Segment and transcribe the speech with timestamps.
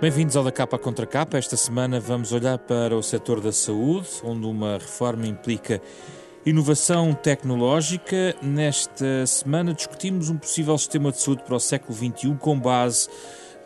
[0.00, 1.36] Bem-vindos ao da Capa Contra Capa.
[1.36, 5.82] Esta semana vamos olhar para o setor da saúde, onde uma reforma implica
[6.46, 8.34] inovação tecnológica.
[8.40, 13.10] Nesta semana discutimos um possível sistema de saúde para o século XXI com base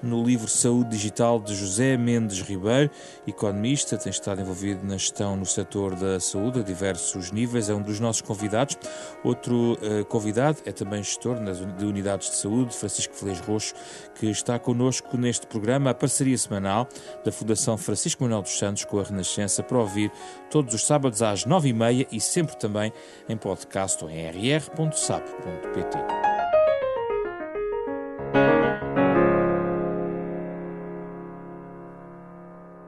[0.02, 2.90] no livro Saúde Digital de José Mendes Ribeiro,
[3.26, 7.82] economista, tem estado envolvido na gestão no setor da saúde a diversos níveis, é um
[7.82, 8.76] dos nossos convidados.
[9.22, 11.38] Outro uh, convidado é também gestor
[11.76, 13.74] de unidades de saúde, Francisco Felez Roxo,
[14.14, 16.88] que está connosco neste programa, a parceria semanal
[17.24, 20.10] da Fundação Francisco Manuel dos Santos com a Renascença, para ouvir
[20.50, 22.92] todos os sábados às nove e meia e sempre também
[23.28, 26.33] em podcast ou em rr.sap.pt.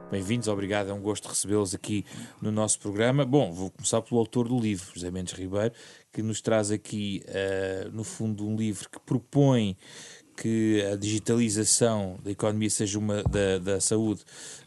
[0.09, 2.05] Bem-vindos, obrigado, é um gosto recebê-los aqui
[2.41, 3.25] no nosso programa.
[3.25, 5.73] Bom, vou começar pelo autor do livro, José Mendes Ribeiro,
[6.13, 9.75] que nos traz aqui, uh, no fundo, um livro que propõe
[10.37, 14.21] que a digitalização da economia seja uma da, da saúde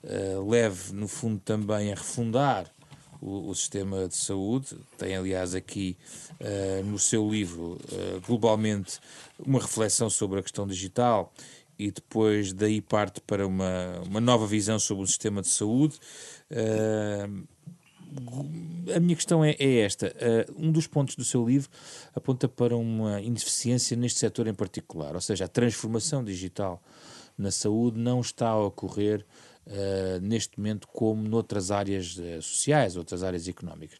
[0.04, 2.70] uh, leve, no fundo, também a refundar
[3.18, 4.76] o, o, sistema de saúde.
[4.98, 5.96] Tem, aliás, aqui
[6.38, 7.78] uh, no seu livro,
[8.26, 8.98] globalmente,
[9.38, 11.32] uma reflexão sobre a questão digital
[11.80, 15.98] e depois daí parte para uma, uma nova visão sobre o sistema de saúde.
[16.50, 17.48] Uh,
[18.94, 20.08] a minha questão é, é esta.
[20.08, 21.70] Uh, um dos pontos do seu livro
[22.14, 26.82] aponta para uma ineficiência neste setor em particular, ou seja, a transformação digital
[27.38, 29.24] na saúde não está a ocorrer
[29.66, 33.98] uh, neste momento como noutras áreas sociais, outras áreas económicas.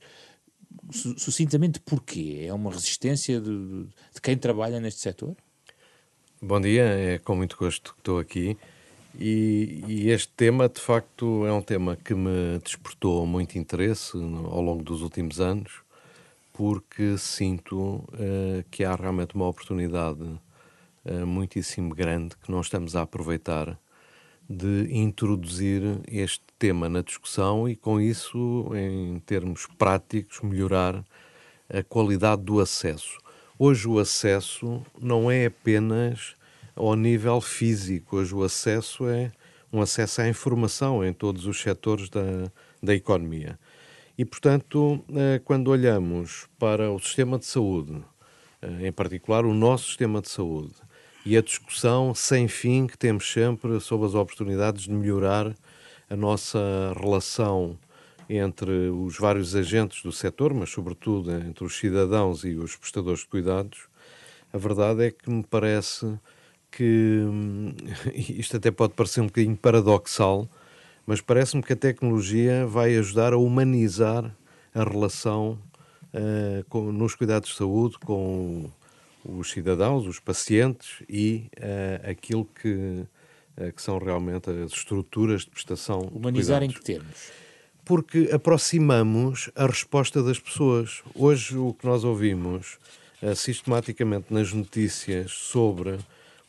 [1.17, 2.45] Sucintamente, porquê?
[2.47, 5.35] É uma resistência de, de quem trabalha neste setor?
[6.43, 8.57] Bom dia, é com muito gosto que estou aqui.
[9.19, 14.63] E, e, este tema, de facto, é um tema que me despertou muito interesse ao
[14.63, 15.83] longo dos últimos anos,
[16.55, 23.03] porque sinto uh, que há realmente uma oportunidade uh, muitíssimo grande que não estamos a
[23.03, 23.79] aproveitar
[24.49, 31.05] de introduzir este tema na discussão e, com isso, em termos práticos, melhorar
[31.69, 33.19] a qualidade do acesso
[33.63, 36.35] Hoje o acesso não é apenas
[36.81, 39.31] ao nível físico, hoje o acesso é
[39.71, 42.51] um acesso à informação em todos os setores da,
[42.83, 43.59] da economia.
[44.17, 48.03] E, portanto, eh, quando olhamos para o sistema de saúde,
[48.63, 50.73] eh, em particular o nosso sistema de saúde,
[51.25, 55.55] e a discussão sem fim que temos sempre sobre as oportunidades de melhorar
[56.09, 56.59] a nossa
[56.99, 57.79] relação
[58.27, 63.27] entre os vários agentes do setor, mas sobretudo entre os cidadãos e os prestadores de
[63.27, 63.87] cuidados,
[64.51, 66.19] a verdade é que me parece
[66.71, 67.25] que
[68.15, 70.49] isto até pode parecer um bocadinho paradoxal,
[71.07, 74.35] mas parece-me que a tecnologia vai ajudar a humanizar
[74.75, 75.59] a relação
[76.15, 78.71] uh, com, nos cuidados de saúde com
[79.25, 83.05] os cidadãos, os pacientes e uh, aquilo que,
[83.59, 86.01] uh, que são realmente as estruturas de prestação.
[86.13, 87.33] Humanizar em que termos?
[87.83, 91.03] porque aproximamos a resposta das pessoas.
[91.13, 92.79] Hoje, o que nós ouvimos
[93.35, 95.99] sistematicamente nas notícias sobre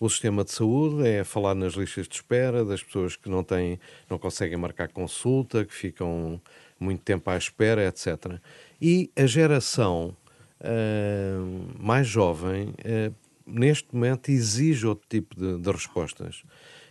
[0.01, 3.79] o sistema de saúde é falar nas listas de espera das pessoas que não têm,
[4.09, 6.41] não conseguem marcar consulta, que ficam
[6.79, 8.39] muito tempo à espera, etc.
[8.81, 10.17] E a geração
[10.59, 16.41] uh, mais jovem, uh, neste momento, exige outro tipo de, de respostas.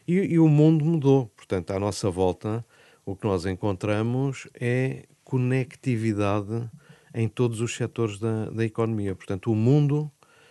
[0.07, 1.27] E, e, o mundo mudou.
[1.35, 2.65] Portanto, à nossa volta,
[3.05, 6.71] o que nós encontramos é conectividade
[7.13, 9.17] em todos os setores da, da economia.
[9.17, 10.09] Portanto, o mundo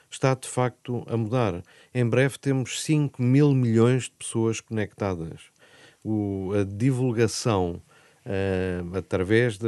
[0.10, 1.64] está de facto a mudar.
[1.94, 5.42] Em breve temos 5 mil milhões de pessoas conectadas.
[6.04, 7.82] O, a divulgação
[8.26, 9.68] uh, através de,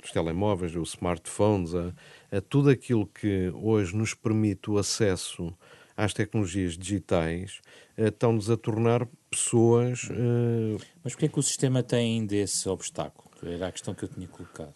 [0.00, 1.92] dos telemóveis, dos smartphones, a,
[2.36, 5.52] a tudo aquilo que hoje nos permite o acesso
[5.96, 7.60] às tecnologias digitais,
[7.98, 10.04] uh, estão-nos a tornar pessoas.
[10.04, 10.78] Uh...
[11.02, 13.30] Mas porquê é que o sistema tem ainda esse obstáculo?
[13.42, 14.74] Era a questão que eu tinha colocado.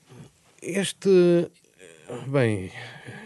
[0.62, 1.50] Este.
[2.26, 2.70] Bem.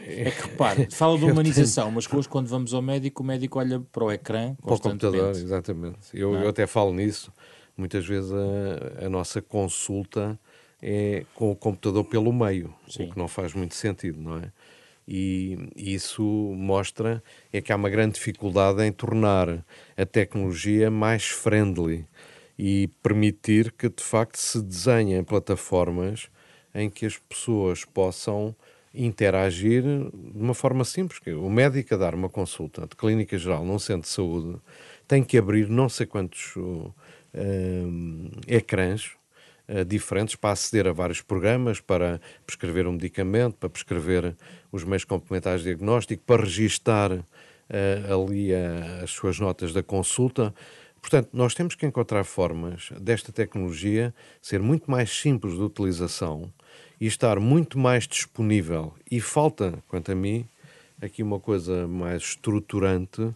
[0.07, 3.81] É que repare, fala de humanização, mas hoje, quando vamos ao médico, o médico olha
[3.81, 4.55] para o ecrã.
[4.55, 5.99] Para o computador, exatamente.
[6.15, 6.45] Eu, é?
[6.45, 7.33] eu até falo nisso.
[7.77, 10.39] Muitas vezes a, a, nossa consulta
[10.83, 13.05] é com o computador pelo meio, Sim.
[13.05, 14.51] o que não faz muito sentido, não é?
[15.11, 19.65] e isso mostra é que há uma grande dificuldade em tornar
[19.97, 22.05] a tecnologia mais friendly
[22.59, 26.29] e permitir que de facto se desenhem plataformas
[26.75, 28.55] em que as pessoas possam
[28.95, 31.21] interagir de uma forma simples.
[31.37, 34.59] O médico a dar uma consulta de clínica geral num centro de saúde
[35.07, 36.95] tem que abrir não sei quantos uh,
[38.47, 39.13] ecrãs
[39.69, 44.37] uh, diferentes para aceder a vários programas, para prescrever um medicamento, para prescrever
[44.71, 47.25] os meios complementares de diagnóstico, para registar uh,
[48.23, 48.55] ali
[49.03, 50.55] as suas notas da consulta.
[51.01, 54.13] Portanto, nós temos que encontrar formas desta tecnologia
[54.43, 56.53] ser muito mais simples de utilização
[57.01, 58.95] e estar muito mais disponível.
[59.11, 60.47] E falta, quanto a mim,
[61.01, 63.35] aqui uma coisa mais estruturante uh,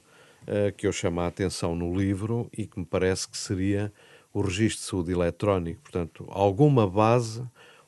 [0.76, 3.92] que eu chamo a atenção no livro e que me parece que seria
[4.32, 5.80] o registro de saúde eletrónico.
[5.82, 7.42] Portanto, alguma base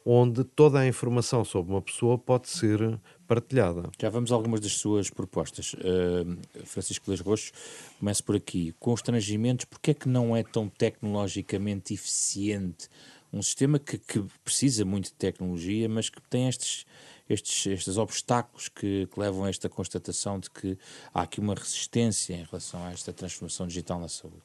[0.04, 3.88] onde toda a informação sobre uma pessoa pode ser partilhada.
[3.98, 5.72] Já vamos a algumas das suas propostas.
[5.74, 6.36] Uh,
[6.66, 7.52] Francisco Leis Roxo,
[7.98, 8.74] começo por aqui.
[8.78, 12.88] Constrangimentos, porque é que não é tão tecnologicamente eficiente
[13.34, 16.86] um sistema que, que precisa muito de tecnologia, mas que tem estes,
[17.28, 20.78] estes, estes obstáculos que, que, levam a esta constatação de que
[21.12, 24.42] há aqui uma resistência em relação a esta transformação digital na saúde?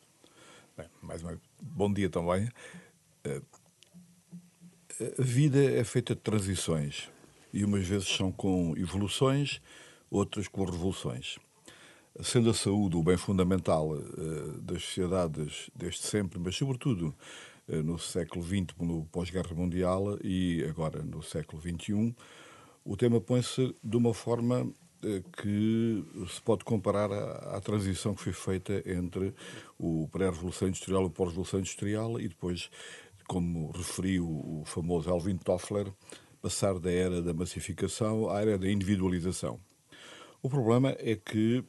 [0.76, 2.50] Bem, mais uma bom dia também.
[3.26, 3.46] Uh,
[5.20, 7.10] a vida é feita de transições
[7.54, 9.62] e umas vezes são com evoluções,
[10.10, 11.38] outras com revoluções.
[12.22, 17.16] Sendo a saúde o bem fundamental uh, das sociedades desde sempre, mas sobretudo
[17.84, 22.16] no século XX, no pós-guerra mundial e agora no século XXI,
[22.84, 28.34] o tema põe-se de uma forma uh, que se pode comparar à, transição que foi
[28.34, 29.34] feita entre
[29.78, 32.70] o pré-revolução industrial e o pós-revolução industrial e depois,
[33.28, 35.94] como referiu o famoso Alvin Toffler,
[36.42, 39.60] passar da era da massificação à era da individualização.
[40.42, 41.64] O problema é que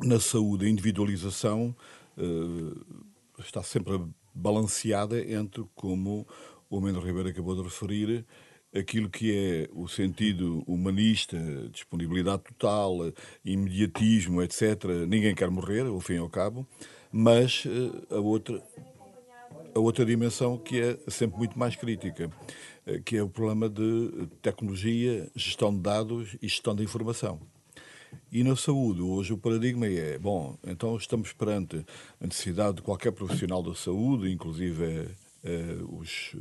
[0.00, 1.74] na saúde a individualização
[2.18, 3.04] uh,
[3.38, 3.98] está sempre
[4.34, 6.26] balanceada entre, como
[6.68, 8.26] o Mendes Ribeiro acabou de referir,
[8.74, 11.38] aquilo que é o sentido humanista,
[11.70, 13.12] disponibilidade total,
[13.44, 14.84] imediatismo, etc.
[15.08, 16.66] Ninguém quer morrer, ao fim e ao cabo,
[17.12, 18.60] mas uh, a outra
[19.74, 22.30] a outra dimensão que é sempre muito mais crítica,
[22.86, 27.40] eh, que é o problema de tecnologia, gestão de dados e gestão de informação.
[28.32, 31.84] E na saúde, hoje o paradigma é, bom, então estamos perante
[32.20, 35.08] a necessidade de qualquer profissional da saúde, inclusive eh,
[35.44, 36.34] eh os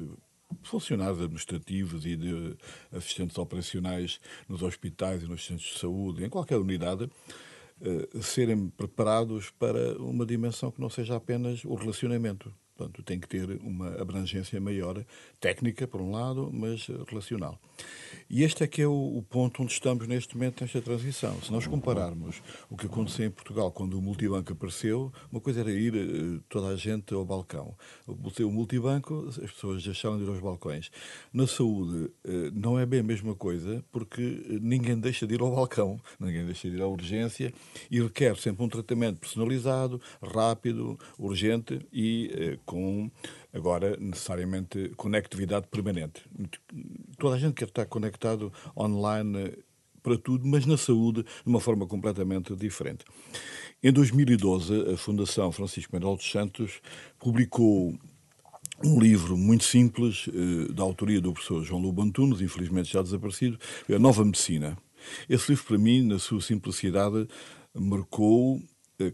[0.62, 2.56] funcionários administrativos e de
[2.92, 7.10] assistentes operacionais nos hospitais e nos centros de saúde, em qualquer unidade,
[7.82, 12.54] eh, serem preparados para uma dimensão que não seja apenas o relacionamento.
[12.76, 15.04] Portanto, tem que ter uma abrangência maior,
[15.40, 17.60] técnica, por um lado, mas relacional.
[18.30, 21.40] E este é que é o, o, ponto onde estamos neste momento, nesta transição.
[21.42, 25.72] Se nós compararmos o que aconteceu em Portugal quando o multibanco apareceu, uma coisa era
[25.72, 27.76] ir uh, toda a gente ao balcão.
[28.08, 30.90] O multibanco, as pessoas deixaram de ir aos balcões.
[31.32, 35.54] Na saúde, uh, não é bem a mesma coisa, porque ninguém deixa de ir ao
[35.54, 37.54] balcão, ninguém deixa de ir à urgência
[37.92, 43.10] e requer sempre um tratamento personalizado, rápido, urgente e com
[43.54, 46.22] agora necessariamente conectividade permanente.
[47.18, 49.58] Toda a gente quer estar conectado online
[50.02, 53.06] para tudo, mas na saúde de uma forma completamente diferente.
[53.82, 56.82] Em 2012, a Fundação Francisco Manuel dos Santos
[57.18, 57.98] publicou
[58.84, 63.58] um livro muito simples, eh, da autoria do professor João Lobo Antunes, infelizmente já desaparecido,
[63.90, 64.78] A Nova Medicina.
[65.30, 67.28] Esse livro, para mim, na sua simplicidade,
[67.74, 68.62] marcou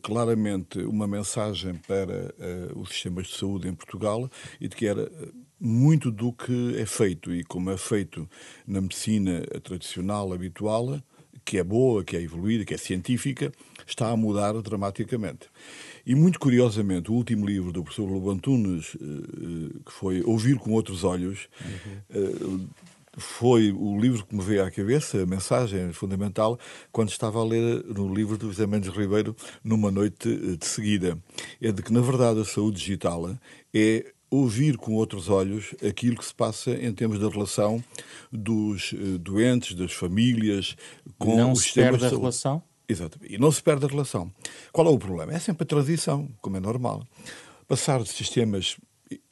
[0.02, 5.04] claramente uma mensagem para uh, os sistemas de saúde em Portugal e de que era
[5.04, 5.28] eh,
[5.60, 8.30] muito do que é feito e como é feito
[8.68, 11.02] na medicina tradicional, habitual,
[11.46, 13.52] que é boa, que é evoluída, que é científica,
[13.88, 15.50] está a mudar dramaticamente.
[16.06, 18.96] E muito curiosamente, o último livro do professor Lobo Antunes,
[19.86, 21.48] que foi Ouvir com Outros Olhos,
[22.12, 22.68] uhum
[23.20, 26.58] foi o livro que me veio à cabeça, a mensagem fundamental,
[26.92, 31.18] quando estava a ler no livro do José Mendes Ribeiro, numa noite eh, de seguida.
[31.62, 33.38] É de que, na verdade, a saúde digital
[33.74, 37.84] é ouvir com outros olhos aquilo que se passa em termos da relação
[38.32, 40.76] dos eh, doentes, das famílias,
[41.18, 42.16] com não os sistemas de saúde.
[42.16, 42.64] a relação?
[42.88, 43.20] Exato.
[43.24, 44.32] E não se perde a relação.
[44.72, 45.34] Qual é o problema?
[45.34, 47.06] É sempre a transição, como é normal.
[47.68, 48.78] Passar de sistemas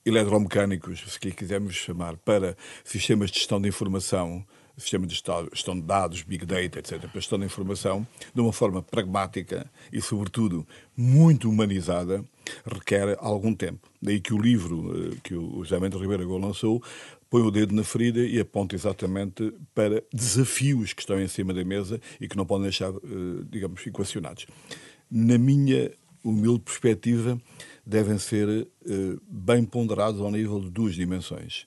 [0.07, 4.45] eletromecânicos, se quisermos chamar, para sistemas de gestão de informação,
[4.77, 5.21] sistemas de
[5.53, 10.01] gestão de dados, big data, etc., para gestão de informação, de uma forma pragmática e,
[10.01, 12.23] sobretudo, muito humanizada,
[12.65, 13.89] requer algum tempo.
[14.01, 16.81] Daí que o livro eh, que o José Mendes Ribeiro agora lançou
[17.29, 21.63] põe o dedo na ferida e aponta exatamente para desafios que estão em cima da
[21.65, 24.45] mesa e que não podem deixar, eh, digamos, equacionados.
[25.11, 25.91] Na minha
[26.23, 27.39] humilde perspectiva,
[27.87, 31.65] devem ser uh, bem ponderados ao nível de duas dimensões.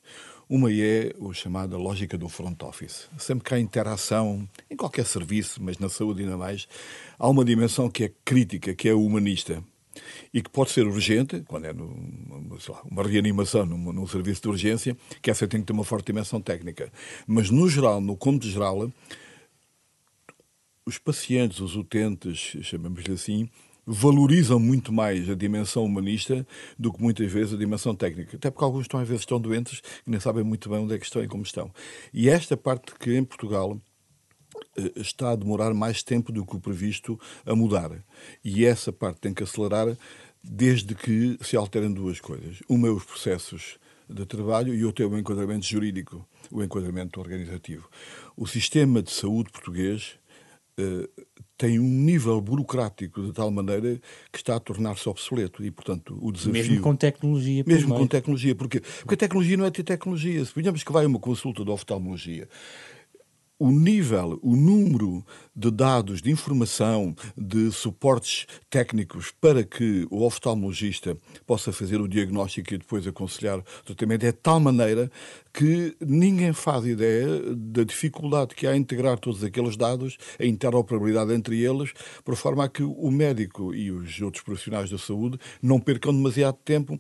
[0.49, 3.09] Uma é o chamada lógica do front office.
[3.17, 6.69] Sempre que há interação em qualquer serviço, mas na saúde ainda mais,
[7.19, 9.65] há uma dimensão que é crítica, que é humanista.
[10.33, 14.49] E que pode ser urgente, quando é numa, lá, uma reanimação num, num serviço de
[14.49, 16.93] urgência, que essa tem que ter uma forte dimensão técnica.
[17.27, 18.91] Mas, no geral, no cômputo geral,
[20.85, 23.49] os pacientes, os utentes, chamemos-lhe assim,
[23.93, 26.47] valorizam muito mais a dimensão humanista
[26.79, 28.37] do que muitas vezes a dimensão técnica.
[28.37, 30.99] Até porque alguns estão, às vezes, estão doentes e nem sabem muito bem onde é
[30.99, 31.73] que estão e como estão.
[32.15, 33.81] E esta parte que em Portugal
[34.77, 37.91] eh, está a demorar mais tempo do que o previsto a mudar.
[38.45, 39.97] E essa parte tem que acelerar
[40.43, 42.63] desde que se alterem duas coisas.
[42.69, 43.77] Uma é os processos
[44.09, 47.89] de trabalho e outra é o enquadramento jurídico, o enquadramento organizativo.
[48.37, 50.17] O sistema de saúde português
[50.79, 54.01] uh, tem um nível burocrático de tal maneira
[54.33, 56.55] que está a tornar-se obsoleto e, portanto, o desafio...
[56.55, 57.63] Mesmo com tecnologia.
[57.67, 58.55] Mesmo com tecnologia.
[58.55, 60.43] Porque, porque a tecnologia não é ter tecnologia.
[60.43, 62.49] Se digamos que vai uma consulta de oftalmologia
[63.61, 65.23] o nível, o número
[65.55, 71.15] de dados, de informação, de suportes técnicos para que o oftalmologista
[71.47, 75.13] possa fazer o diagnóstico e depois aconselhar o tratamento é de tal maneira
[75.53, 81.35] que ninguém faz ideia da dificuldade que há em integrar todos aqueles dados, a interoperabilidade
[81.35, 81.93] entre eles,
[82.25, 86.57] por forma a que o médico e os outros profissionais da saúde não percam demasiado
[86.65, 86.99] tempo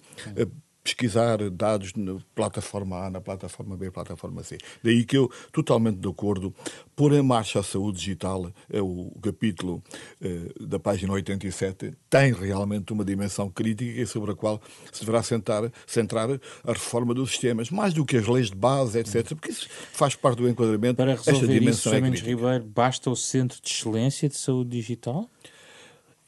[0.90, 4.58] pesquisar dados na plataforma A, na plataforma B, na plataforma C.
[4.82, 6.54] Daí que eu, totalmente de acordo,
[6.96, 9.82] pôr em marcha a saúde digital, é o capítulo
[10.20, 14.60] eh, da página 87, tem realmente uma dimensão crítica sobre a qual
[14.92, 18.98] se deverá sentar, centrar a reforma dos sistemas, mais do que as leis de base,
[18.98, 20.96] etc., porque isso faz parte do enquadramento.
[20.96, 25.28] Para resolver isso, é Ribeiro, basta o Centro de Excelência de Saúde Digital?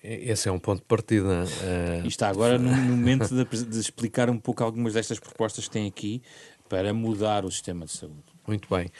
[0.02, 1.44] Esse é um ponto de partida.
[1.44, 2.04] Uh...
[2.04, 5.86] E está agora no momento de, de, explicar um pouco algumas destas propostas que tem
[5.86, 6.20] aqui
[6.68, 8.24] para mudar o sistema de saúde.
[8.46, 8.90] Muito bem.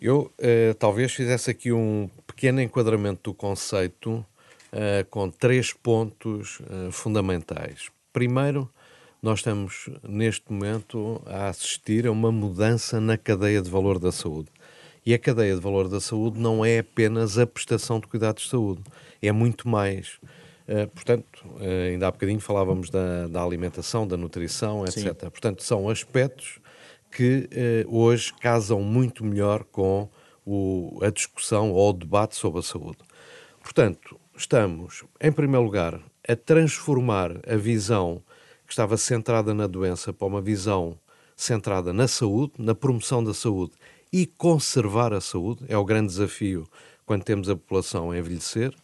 [0.00, 4.24] Eu uh, talvez fizesse aqui um pequeno enquadramento do conceito
[4.72, 7.90] uh, com três pontos fundamentais.
[8.12, 8.70] Primeiro,
[9.22, 14.50] nós estamos neste momento a assistir a uma mudança na cadeia de valor da saúde.
[15.06, 18.50] E a cadeia de valor da saúde não é apenas a prestação de cuidados de
[18.50, 18.82] saúde,
[19.22, 20.20] é muito mais.
[20.68, 25.02] Uh, portanto, uh, ainda há bocadinho falávamos da, da alimentação, da nutrição, etc.
[25.02, 25.30] Sim.
[25.30, 26.60] Portanto, são aspectos
[27.10, 27.48] que
[27.86, 30.08] uh, hoje casam muito melhor com
[30.46, 32.98] o, a discussão ou o debate sobre a saúde.
[33.62, 38.22] Portanto, estamos, em primeiro lugar, a transformar a visão
[38.66, 40.98] que estava centrada na doença para uma visão
[41.36, 43.72] centrada na saúde, na promoção da saúde
[44.12, 45.64] e conservar a saúde.
[45.68, 46.66] É o grande desafio
[47.04, 48.74] quando temos a população a envelhecer.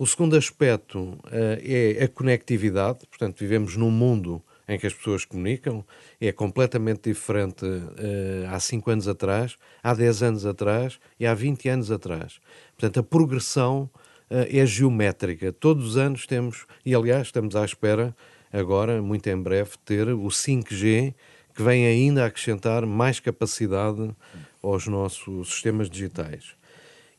[0.00, 1.20] O segundo aspecto uh,
[1.62, 5.84] é a conectividade, portanto, vivemos num mundo em que as pessoas comunicam,
[6.18, 11.68] é completamente diferente uh, há 5 anos atrás, há 10 anos atrás e há 20
[11.68, 12.40] anos atrás.
[12.78, 13.90] Portanto, a progressão
[14.30, 15.52] uh, é geométrica.
[15.52, 18.16] Todos os anos temos, e aliás, estamos à espera,
[18.50, 21.12] agora, muito em breve, ter o 5G,
[21.54, 24.16] que vem ainda acrescentar mais capacidade
[24.62, 26.58] aos nossos sistemas digitais.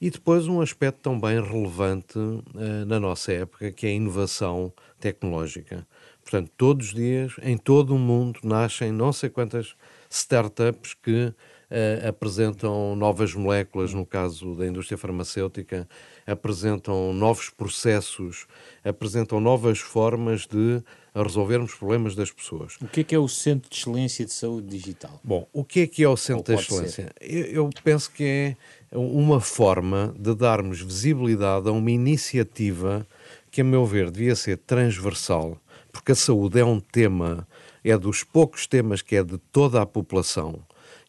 [0.01, 5.87] E depois um aspecto também relevante uh, na nossa época, que é a inovação tecnológica.
[6.23, 9.75] Portanto, todos os dias, em todo o mundo, nascem não sei quantas
[10.09, 15.87] startups que uh, apresentam novas moléculas, no caso da indústria farmacêutica,
[16.25, 18.47] apresentam novos processos,
[18.83, 20.81] apresentam novas formas de
[21.13, 22.75] resolvermos problemas das pessoas.
[22.81, 25.19] O que é que é o Centro de Excelência de Saúde Digital?
[25.23, 27.11] Bom, o que é que é o Centro de Excelência?
[27.19, 28.57] Eu, eu penso que é
[28.91, 33.07] uma forma de darmos visibilidade a uma iniciativa
[33.49, 35.57] que, a meu ver, devia ser transversal,
[35.91, 37.47] porque a saúde é um tema,
[37.83, 40.59] é dos poucos temas que é de toda a população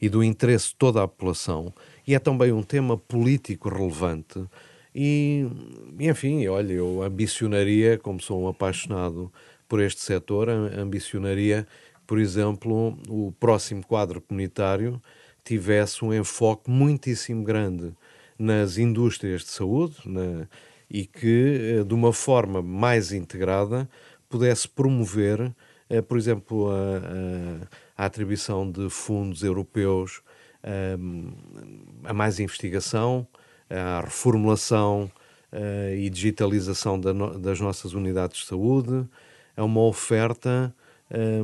[0.01, 1.73] e do interesse de toda a população,
[2.07, 4.45] e é também um tema político relevante.
[4.95, 5.47] E,
[5.99, 9.33] enfim, olha, eu ambicionaria, como sou um apaixonado
[9.69, 11.67] por este setor, ambicionaria,
[12.07, 15.01] por exemplo, o próximo quadro comunitário
[15.45, 17.93] tivesse um enfoque muitíssimo grande
[18.39, 20.47] nas indústrias de saúde na,
[20.93, 23.89] e que, eh, de uma forma mais integrada,
[24.29, 25.55] pudesse promover,
[25.89, 30.21] eh, por exemplo, a, a, atribuição de fundos europeus
[30.63, 31.33] a, ehm,
[32.05, 33.27] a mais investigação,
[33.71, 35.11] a reformulação
[35.51, 39.07] eh, e digitalização das nossas unidades de saúde,
[39.57, 40.75] a uma oferta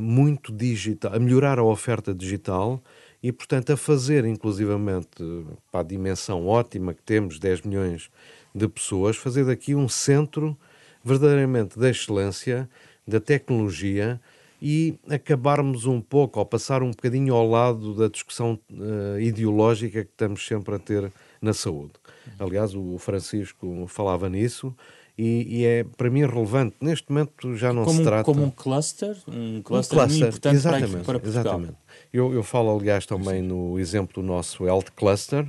[0.01, 2.81] muito digital, a melhorar a oferta digital
[3.21, 5.23] e, portanto, a fazer, inclusivamente,
[5.71, 8.09] para a dimensão ótima que temos, 10 milhões
[8.55, 10.57] de pessoas, fazer daqui um centro
[11.03, 12.69] verdadeiramente da excelência,
[13.07, 14.19] da tecnologia
[14.61, 20.11] e acabarmos um pouco, ou passar um bocadinho ao lado da discussão uh, ideológica que
[20.11, 21.11] estamos sempre a ter
[21.41, 21.93] na saúde.
[22.37, 24.75] Aliás, o Francisco falava nisso
[25.21, 26.77] e, e, é para mim relevante.
[26.79, 28.23] Neste momento já não como se trata.
[28.23, 31.41] Como um cluster, um cluster, um cluster muito importante exatamente, para, para Portugal.
[31.41, 31.77] Exatamente.
[32.13, 35.45] Eu, eu falo, aliás, também no exemplo do nosso Health Cluster,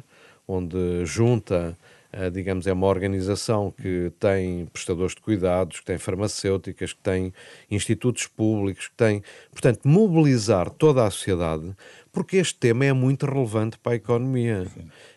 [0.46, 1.78] onde junta
[2.32, 7.32] digamos, é uma organização que tem prestadores de cuidados, que tem farmacêuticas, que tem
[7.70, 11.74] institutos públicos, que tem, portanto, mobilizar toda a sociedade,
[12.12, 14.66] porque este tema é muito relevante para a economia.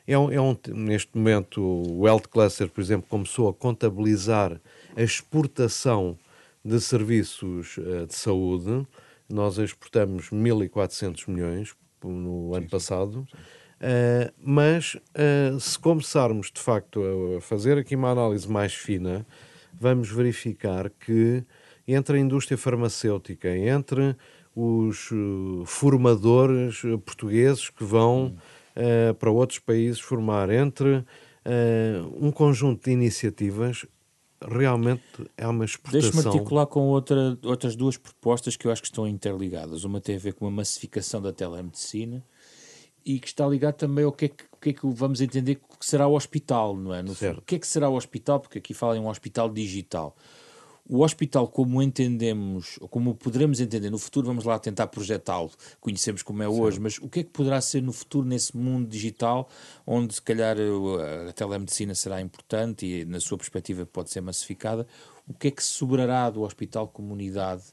[0.06, 4.60] É um, é um, neste momento, o Health Cluster, por exemplo, começou a contabilizar
[4.96, 6.18] a exportação
[6.64, 8.88] de serviços uh, de saúde.
[9.28, 13.28] Nós exportamos 1.400 milhões no ano passado.
[13.82, 17.02] Uh, mas uh, se começarmos de facto
[17.38, 19.26] a fazer aqui uma análise mais fina,
[19.74, 21.44] vamos verificar que
[21.86, 24.16] entre a indústria farmacêutica, entre
[24.56, 28.36] os uh, formadores portugueses que vão
[29.20, 31.06] para outros países formar, entre
[32.20, 33.86] um conjunto de iniciativas,
[34.42, 35.04] realmente
[35.38, 36.10] é uma exportação.
[36.10, 39.84] Deixe-me articular com outra, outras duas propostas que eu acho que estão interligadas.
[39.84, 42.26] Uma tem a ver com a massificação da telemedicina
[43.06, 45.86] e que está ligado também ao que é que, que, é que vamos entender que
[45.86, 47.02] será o hospital, não é?
[47.02, 47.40] No certo.
[47.40, 48.40] O que é que será o hospital?
[48.40, 50.16] Porque aqui fala em um hospital digital.
[50.88, 56.22] O hospital, como entendemos, ou como poderemos entender no futuro, vamos lá tentar projetá-lo, conhecemos
[56.22, 59.48] como é hoje, mas o que é que poderá ser no futuro nesse mundo digital,
[59.88, 60.58] onde se calhar
[61.30, 64.86] a telemedicina será importante e na sua perspectiva pode ser massificada,
[65.26, 67.64] o que é que sobrará do hospital comunidade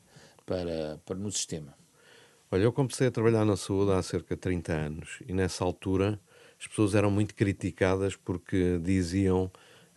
[0.47, 1.80] para, para no sistema?
[2.53, 6.19] Olha, eu comecei a trabalhar na saúde há cerca de 30 anos e nessa altura
[6.59, 9.45] as pessoas eram muito criticadas porque diziam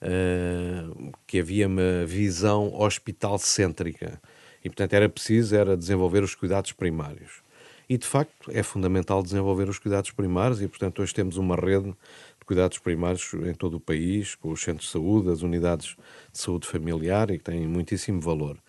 [0.04, 4.22] uh, que havia uma visão hospital-cêntrica
[4.64, 7.42] e, portanto, era preciso era desenvolver os cuidados primários.
[7.90, 11.90] E, de facto, é fundamental desenvolver os cuidados primários e, portanto, hoje temos uma rede
[11.90, 15.96] de cuidados primários em todo o país, com os centros de saúde, as unidades
[16.32, 18.60] de saúde familiar e que têm muitíssimo valor.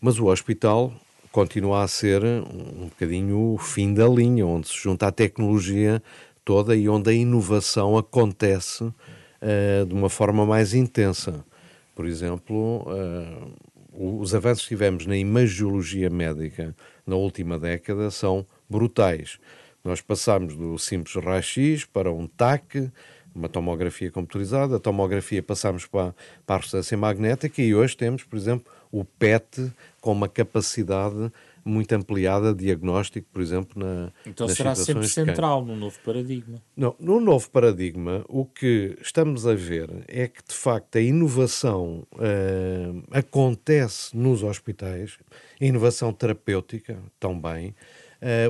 [0.00, 0.92] Mas o hospital
[1.34, 6.00] continua a ser um bocadinho o fim da linha, onde se junta a tecnologia
[6.44, 11.44] toda e onde a inovação acontece uh, de uma forma mais intensa.
[11.92, 16.72] Por exemplo, uh, os avanços que tivemos na imagiologia médica
[17.04, 19.40] na última década são brutais.
[19.82, 22.92] Nós passamos do simples raio-x para um TAC,
[23.34, 26.14] uma tomografia computadorizada, a tomografia passamos para,
[26.46, 29.72] para a ressonância magnética e hoje temos, por exemplo, o PET
[30.04, 31.32] com uma capacidade
[31.64, 36.60] muito ampliada de diagnóstico, por exemplo, na Então será sempre central no novo paradigma.
[36.76, 42.06] Não, no novo paradigma, o que estamos a ver é que, de facto, a inovação
[42.16, 45.16] uh, acontece nos hospitais,
[45.58, 47.74] a inovação terapêutica também,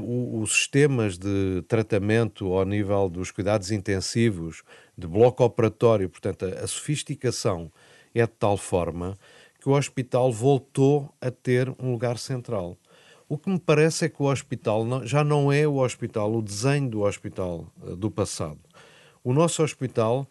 [0.00, 4.64] uh, os sistemas de tratamento ao nível dos cuidados intensivos,
[4.98, 7.70] de bloco operatório, portanto, a, a sofisticação
[8.12, 9.16] é de tal forma
[9.64, 12.76] que o hospital voltou a ter um lugar central.
[13.26, 16.42] O que me parece é que o hospital não, já não é o hospital, o
[16.42, 18.58] desenho do hospital uh, do passado.
[19.24, 20.28] O nosso hospital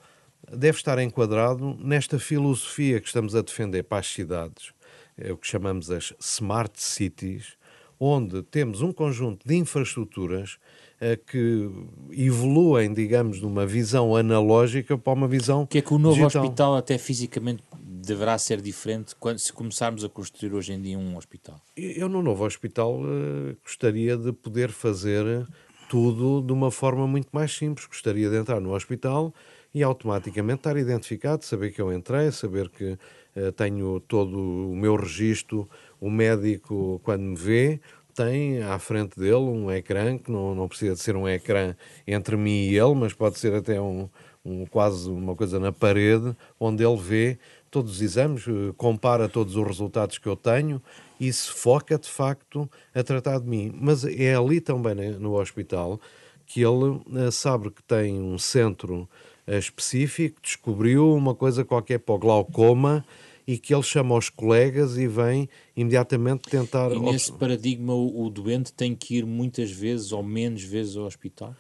[0.55, 4.71] deve estar enquadrado nesta filosofia que estamos a defender para as cidades,
[5.17, 7.57] é o que chamamos as smart cities,
[7.99, 10.59] onde temos um conjunto de infraestruturas
[11.01, 11.71] uh, que
[12.11, 15.65] evoluem, digamos, de uma visão analógica para uma visão.
[15.65, 16.43] Que é que o novo digital.
[16.43, 17.63] hospital, até fisicamente,
[18.05, 21.59] deverá ser diferente quando, se começarmos a construir hoje em dia um hospital?
[21.75, 25.47] Eu, no novo hospital, uh, gostaria de poder fazer
[25.89, 27.85] tudo de uma forma muito mais simples.
[27.85, 29.33] Gostaria de entrar no hospital
[29.73, 32.97] e automaticamente estar identificado, saber que eu entrei, saber que
[33.35, 37.79] uh, tenho todo o meu registro, o médico, quando me vê,
[38.13, 42.35] tem à frente dele um ecrã, que não, não precisa de ser um ecrã entre
[42.35, 44.07] mim e ele, mas pode ser até um,
[44.45, 47.39] um, quase uma coisa na parede, onde ele vê
[47.73, 50.79] todos os exames, eh, compara todos os resultados que eu tenho
[51.19, 53.73] e se foca de facto a tratar de mim.
[53.73, 55.99] Mas é ali também né, no hospital
[56.45, 59.09] que ele eh, sabe que tem um centro
[59.47, 63.03] eh, específico, descobriu uma coisa qualquer para o glaucoma
[63.47, 66.91] e que ele chama os colegas e vem imediatamente tentar.
[66.91, 71.05] E nesse paradigma, o, o doente tem que ir muitas vezes ou menos vezes ao
[71.05, 71.55] hospital?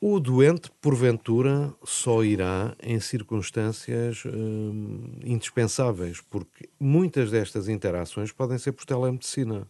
[0.00, 8.70] O doente, porventura, só irá em circunstâncias hum, indispensáveis, porque muitas destas interações podem ser
[8.72, 9.66] por telemedicina.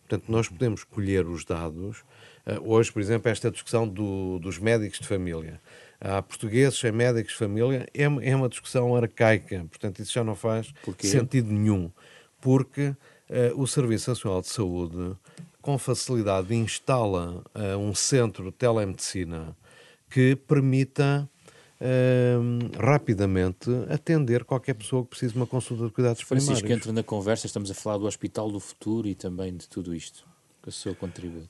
[0.00, 1.98] Portanto, nós podemos colher os dados.
[2.44, 5.60] Uh, hoje, por exemplo, esta discussão do, dos médicos de família.
[6.00, 9.64] Há portugueses sem médicos de família, é, é uma discussão arcaica.
[9.70, 11.06] Portanto, isso já não faz Porquê?
[11.06, 11.88] sentido nenhum.
[12.40, 12.96] Porque uh,
[13.54, 15.16] o Serviço Nacional de Saúde,
[15.62, 19.56] com facilidade, instala uh, um centro de telemedicina
[20.10, 21.28] que permita
[21.80, 26.80] uh, rapidamente atender qualquer pessoa que precise de uma consulta de cuidados Francisco, primários.
[26.80, 30.26] entra na conversa, estamos a falar do Hospital do Futuro e também de tudo isto.
[30.62, 31.48] Que o seu contributo.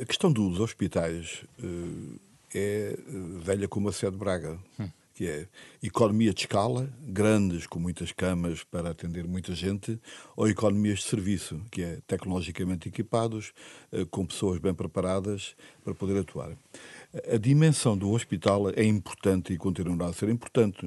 [0.00, 2.20] A questão dos hospitais uh,
[2.54, 2.96] é
[3.42, 4.58] velha como a Sé de Braga.
[4.78, 4.88] Hum.
[5.16, 5.48] que é
[5.82, 9.98] economia de escala, grandes, com muitas camas para atender muita gente,
[10.36, 13.54] ou economias de serviço, que é tecnologicamente equipados,
[13.90, 16.54] eh, com pessoas bem preparadas para poder atuar.
[17.32, 20.86] A dimensão do hospital é importante e continuará a ser importante.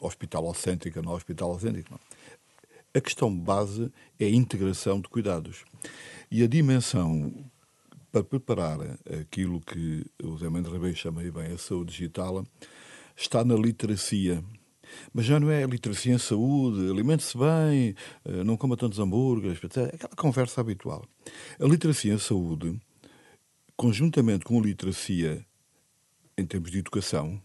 [0.00, 2.00] Hospital autêntico, não hospital autêntico, não.
[2.96, 5.64] A questão base é a integração de cuidados.
[6.30, 7.32] E a dimensão
[8.14, 8.78] para preparar
[9.20, 12.46] aquilo que o Zé Mendes Ribeiro chama bem a saúde digital,
[13.16, 14.44] está na literacia.
[15.12, 19.92] Mas já não é literacia em saúde, alimente-se bem, eh, não coma tantos hambúrgueres, etc.
[19.92, 21.04] Aquela conversa habitual.
[21.58, 22.80] A literacia em saúde,
[23.76, 25.44] conjuntamente com a literacia
[26.36, 27.40] em termos de educação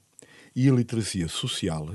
[0.55, 1.87] e a literacia social,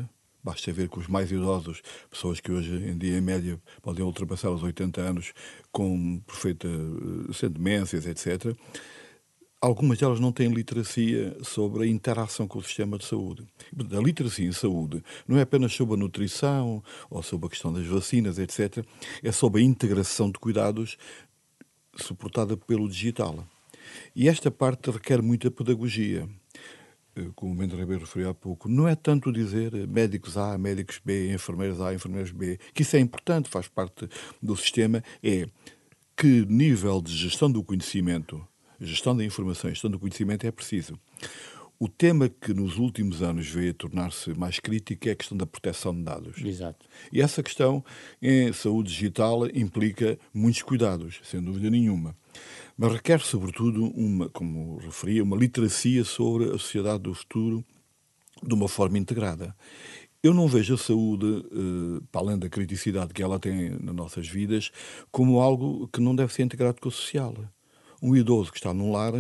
[0.43, 4.51] basta ver com os mais idosos, pessoas que hoje em dia, em média, podem ultrapassar
[4.51, 5.33] os 80 anos
[5.73, 8.57] com perfeita, eh, sem demências, etc
[9.65, 13.47] algumas delas não têm literacia sobre a interação com o sistema de saúde.
[13.97, 17.87] A literacia em saúde não é apenas sobre a nutrição ou sobre a questão das
[17.87, 18.85] vacinas, etc.
[19.23, 20.99] É sobre a integração de cuidados
[21.97, 23.47] suportada pelo digital.
[24.15, 26.29] E esta parte requer muita pedagogia.
[27.17, 31.01] Eh, como o Mendes Ribeiro referiu há pouco, não é tanto dizer médicos A, médicos
[31.05, 34.09] B, enfermeiros A, enfermeiros B, que isso é importante, faz parte
[34.43, 35.47] do sistema, é
[36.17, 38.47] que nível de gestão do conhecimento
[38.81, 40.99] gestão da informação gestão do conhecimento é preciso.
[41.79, 45.45] O tema que nos últimos anos veio a tornar-se mais crítico é a questão da
[45.45, 46.43] proteção de dados.
[46.43, 46.87] Exato.
[47.13, 47.85] E essa questão
[48.23, 52.17] em saúde digital implica muitos cuidados, sem dúvida nenhuma.
[52.77, 57.65] Mas requer, sobretudo, uma, como referia, uma literacia sobre a sociedade do futuro
[58.43, 59.55] de uma forma integrada.
[60.23, 64.27] Eu não vejo a saúde, eh, para além da criticidade que ela tem nas nossas
[64.27, 64.71] vidas,
[65.11, 67.35] como algo que não deve ser integrado com o social.
[68.03, 69.13] Um idoso que está num lar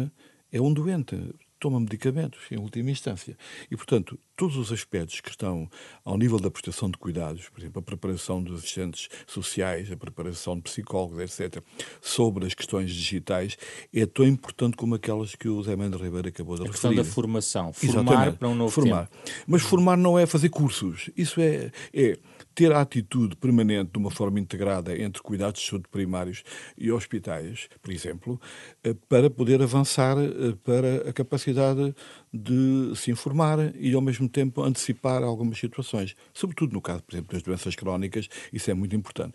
[0.50, 1.16] é um doente,
[1.64, 3.38] toma medicamentos, em última instância.
[3.70, 5.66] E, portanto, todos os aspectos que estão
[6.05, 10.57] ao nível da prestação de cuidados, por exemplo, a preparação dos assistentes sociais, a preparação
[10.57, 11.62] de psicólogos, etc.,
[12.03, 13.57] sobre as questões digitais,
[13.94, 16.87] é tão importante como aquelas que o Zé Mendes Ribeiro acabou de a referir.
[16.87, 17.72] A questão da formação.
[17.72, 18.37] Formar Exatamente.
[18.37, 19.07] para um novo formar.
[19.07, 19.38] Tempo.
[19.46, 21.09] Mas formar não é fazer cursos.
[21.16, 22.18] Isso é, é
[22.55, 26.43] ter a atitude permanente de uma forma integrada entre cuidados de saúde primários
[26.79, 28.40] e hospitais, por exemplo,
[28.83, 31.95] eh, para poder avançar eh, para a capacidade
[32.35, 36.16] de se informar e, ao mesmo tempo, antecipar algumas situações.
[36.33, 39.35] Sobretudo no caso, por exemplo, das doenças crónicas, isso é muito importante.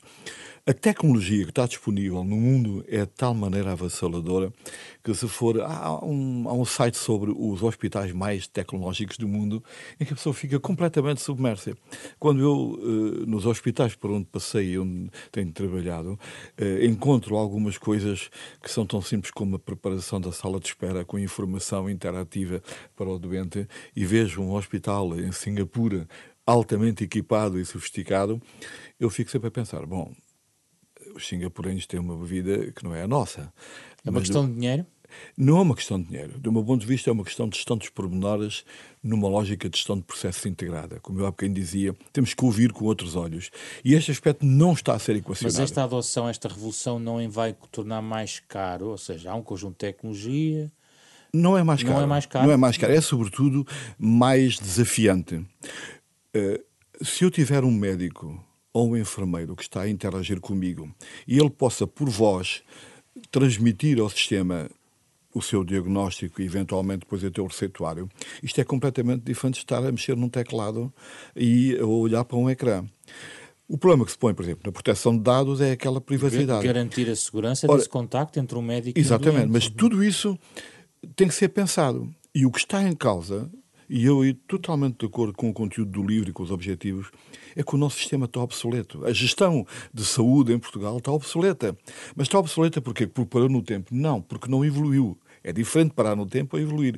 [0.67, 4.51] A tecnologia que está disponível no mundo é de tal maneira avassaladora
[5.01, 5.61] que, se for.
[5.61, 9.63] Há um, há um site sobre os hospitais mais tecnológicos do mundo
[9.99, 11.75] em que a pessoa fica completamente submersa.
[12.19, 16.19] Quando eu, eh, nos hospitais por onde passei e onde tenho trabalhado,
[16.57, 18.29] eh, encontro algumas coisas
[18.61, 22.61] que são tão simples como a preparação da sala de espera com informação interativa
[22.95, 26.07] para o doente e vejo um hospital em Singapura
[26.45, 28.41] altamente equipado e sofisticado,
[28.99, 30.13] eu fico sempre a pensar: bom,
[31.15, 33.53] os singapurenhos têm uma vida que não é a nossa.
[34.03, 34.49] É uma questão do...
[34.49, 34.85] de dinheiro?
[35.35, 36.39] Não é uma questão de dinheiro.
[36.39, 38.63] Do meu ponto de vista, é uma questão de gestão dos pormenores
[39.01, 40.99] numa lógica de gestão de processos integrada.
[40.99, 43.49] Como eu há bocadinho dizia, temos que ouvir com outros olhos.
[43.83, 45.55] E este aspecto não está a ser equacionado.
[45.55, 48.87] Mas esta adoção, esta revolução, não vai tornar mais caro?
[48.89, 50.71] Ou seja, há um conjunto de tecnologia.
[51.33, 51.95] Não é mais caro.
[51.95, 52.45] Não é mais caro.
[52.45, 52.93] Não é mais caro.
[52.93, 53.65] É, sobretudo,
[53.97, 55.35] mais desafiante.
[55.35, 56.59] Uh,
[57.01, 60.89] se eu tiver um médico ou um enfermeiro que está a interagir comigo
[61.27, 62.61] e ele possa, por voz,
[63.31, 64.69] transmitir ao sistema
[65.33, 68.09] o seu diagnóstico e eventualmente depois o receituário,
[68.41, 70.91] isto é completamente diferente de estar a mexer num teclado
[71.35, 72.83] e a olhar para um ecrã.
[73.67, 76.65] O problema que se põe, por exemplo, na proteção de dados é aquela privacidade.
[76.65, 80.03] Garantir a segurança Ora, desse contacto entre um médico exatamente, e um Exatamente, mas tudo
[80.03, 80.37] isso
[81.15, 82.09] tem que ser pensado.
[82.33, 83.49] E o que está em causa,
[83.89, 87.09] e eu estou totalmente de acordo com o conteúdo do livro e com os objetivos,
[87.55, 89.03] é que o nosso sistema está obsoleto.
[89.05, 91.75] A gestão de saúde em Portugal está obsoleta.
[92.15, 93.93] Mas está obsoleta porque Porque parou no tempo?
[93.93, 95.17] Não, porque não evoluiu.
[95.43, 96.97] É diferente parar no tempo a evoluir,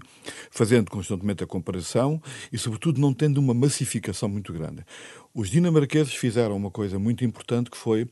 [0.49, 4.83] fazendo constantemente a comparação e, sobretudo, não tendo uma massificação muito grande.
[5.33, 8.07] Os dinamarqueses fizeram uma coisa muito importante que foi,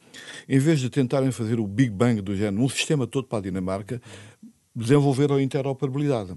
[0.47, 3.41] em vez de tentarem fazer o Big Bang do género, um sistema todo para a
[3.41, 3.99] Dinamarca,
[4.75, 6.35] desenvolveram a interoperabilidade.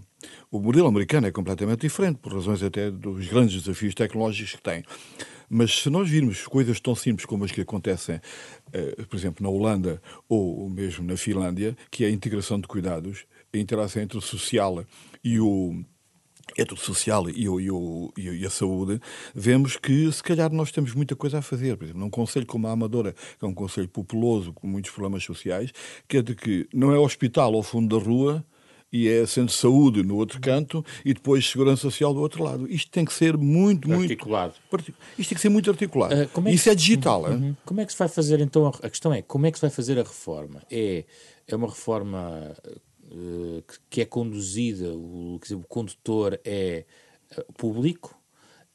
[0.51, 4.83] O modelo americano é completamente diferente, por razões até dos grandes desafios tecnológicos que tem.
[5.49, 9.51] Mas se nós virmos coisas tão simples como as que acontecem, uh, por exemplo, na
[9.51, 14.21] Holanda ou mesmo na Finlândia, que é a integração de cuidados, a interação entre o
[14.23, 14.85] social
[15.23, 15.85] e o
[16.57, 19.01] entre o social e, o, e, o, e, a saúde,
[19.35, 21.77] vemos que se calhar nós temos muita coisa a fazer.
[21.77, 25.25] Por exemplo, num conselho como a Amadora, que é um conselho populoso com muitos problemas
[25.25, 25.73] sociais,
[26.09, 28.45] que é de que não é hospital ao fundo da rua,
[28.93, 32.71] e é centro de saúde no outro canto e depois segurança social do outro lado.
[32.71, 34.55] Isto tem que ser muito, muito articulado.
[35.19, 36.15] Isto tem que ser muito articulado.
[36.15, 36.71] Uh, é Isso que...
[36.71, 37.23] é digital.
[37.23, 37.33] Uhum.
[37.33, 37.57] Hein?
[37.65, 38.67] Como é que se vai fazer então?
[38.67, 40.63] A questão é como é que se vai fazer a reforma?
[40.71, 41.05] É,
[41.49, 42.55] é uma reforma
[43.13, 46.85] uh, que é conduzida, o, dizer, o condutor é
[47.37, 48.19] uh, público,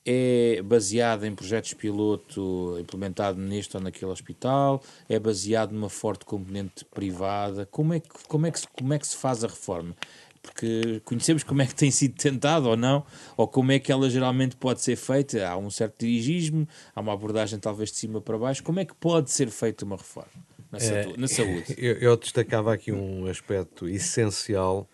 [0.06, 6.86] é baseada em projetos piloto implementado neste ou naquele hospital, é baseado numa forte componente
[6.86, 7.65] privada.
[7.65, 9.93] Como é que, como é que, como é que se faz a reforma?
[10.41, 14.10] Porque conhecemos como é que tem sido tentado ou não, ou como é que ela
[14.10, 15.45] geralmente pode ser feita.
[15.45, 18.63] Há um certo dirigismo, há uma abordagem talvez de cima para baixo.
[18.63, 21.75] Como é que pode ser feita uma reforma na, é, na saúde?
[21.77, 24.89] Eu, eu destacava aqui um aspecto essencial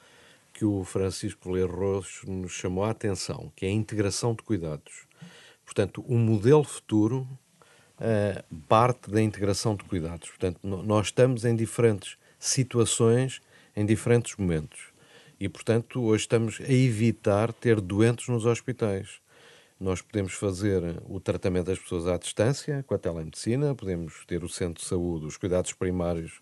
[0.54, 5.08] que o Francisco Ler Roxo nos chamou a atenção, que é a integração de cuidados.
[5.66, 7.28] Portanto, o modelo futuro
[8.00, 10.30] uh, parte da integração de cuidados.
[10.30, 13.42] Portanto, nós estamos em diferentes situações,
[13.76, 14.94] em diferentes momentos.
[15.40, 19.23] E, portanto, hoje estamos a evitar ter doentes nos hospitais.
[19.80, 24.50] Nós podemos fazer o tratamento das pessoas à distância, com a telemedicina, podemos ter o
[24.50, 26.42] centro de saúde, os cuidados primários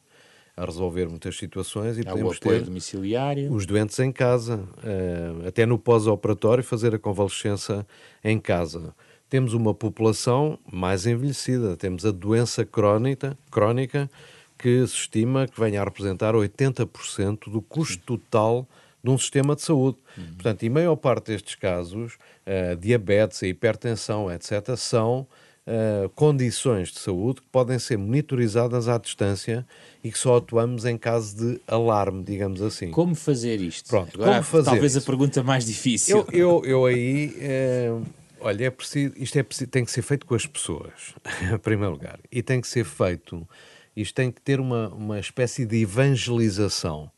[0.56, 3.52] a resolver muitas situações e Há podemos ter domiciliário.
[3.52, 7.86] os doentes em casa, uh, até no pós-operatório, fazer a convalescença
[8.24, 8.94] em casa.
[9.30, 14.10] Temos uma população mais envelhecida, temos a doença crónica, crónica
[14.58, 18.68] que se estima que venha a representar 80% do custo total
[19.04, 19.98] de um sistema de saúde.
[20.18, 20.34] Uhum.
[20.34, 22.14] Portanto, e maior parte destes casos,
[22.46, 25.28] uh, diabetes, hipertensão, etc., são
[25.68, 29.66] uh, condições de saúde que podem ser monitorizadas à distância
[30.04, 32.92] e que só atuamos em caso de alarme, digamos assim.
[32.92, 33.90] Como fazer isto?
[33.90, 35.04] Pronto, Agora, como fazer talvez isso?
[35.04, 36.26] a pergunta mais difícil.
[36.32, 37.92] Eu, eu, eu aí, é,
[38.40, 41.14] olha, é preciso, isto é preciso, tem que ser feito com as pessoas,
[41.54, 43.48] em primeiro lugar, e tem que ser feito,
[43.96, 47.12] isto tem que ter uma, uma espécie de evangelização.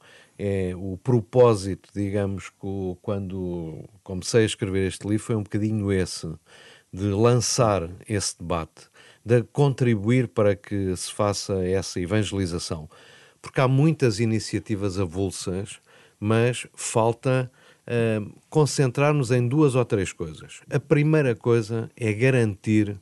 [0.45, 2.51] É, o propósito, digamos,
[3.01, 6.27] quando comecei a escrever este livro foi um bocadinho esse,
[6.91, 8.89] de lançar esse debate,
[9.23, 12.89] de contribuir para que se faça essa evangelização.
[13.41, 15.79] Porque há muitas iniciativas avulsas,
[16.19, 17.49] mas falta
[17.88, 20.60] uh, concentrar-nos em duas ou três coisas.
[20.69, 22.99] A primeira coisa é garantir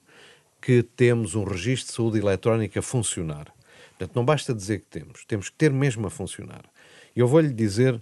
[0.62, 3.52] que temos um registro de saúde eletrónica a funcionar.
[3.98, 6.70] Portanto, não basta dizer que temos, temos que ter mesmo a funcionar.
[7.16, 8.02] Eu vou-lhe dizer uh,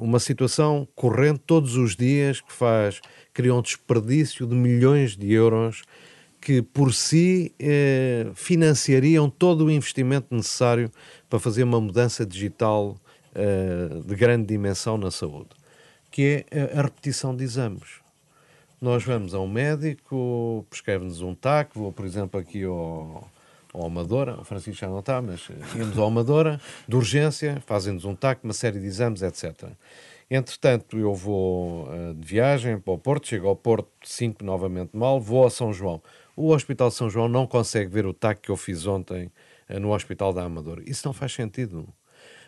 [0.00, 3.00] uma situação corrente todos os dias que faz,
[3.32, 5.82] cria um desperdício de milhões de euros
[6.40, 10.90] que por si uh, financiariam todo o investimento necessário
[11.28, 12.96] para fazer uma mudança digital
[13.34, 15.50] uh, de grande dimensão na saúde,
[16.10, 18.06] que é a repetição de exames.
[18.80, 23.28] Nós vamos a um médico, prescreve-nos um TAC, vou, por exemplo, aqui ao,
[23.76, 28.14] ao Amadora, o Francisco já não está, mas íamos ao Amadora, de urgência, fazem-nos um
[28.14, 29.70] TAC, uma série de exames, etc.
[30.30, 35.20] Entretanto, eu vou uh, de viagem para o Porto, chego ao Porto, sinto novamente mal,
[35.20, 36.02] vou a São João.
[36.34, 39.30] O Hospital de São João não consegue ver o TAC que eu fiz ontem
[39.70, 40.82] uh, no Hospital da Amadora.
[40.84, 41.86] Isso não faz sentido.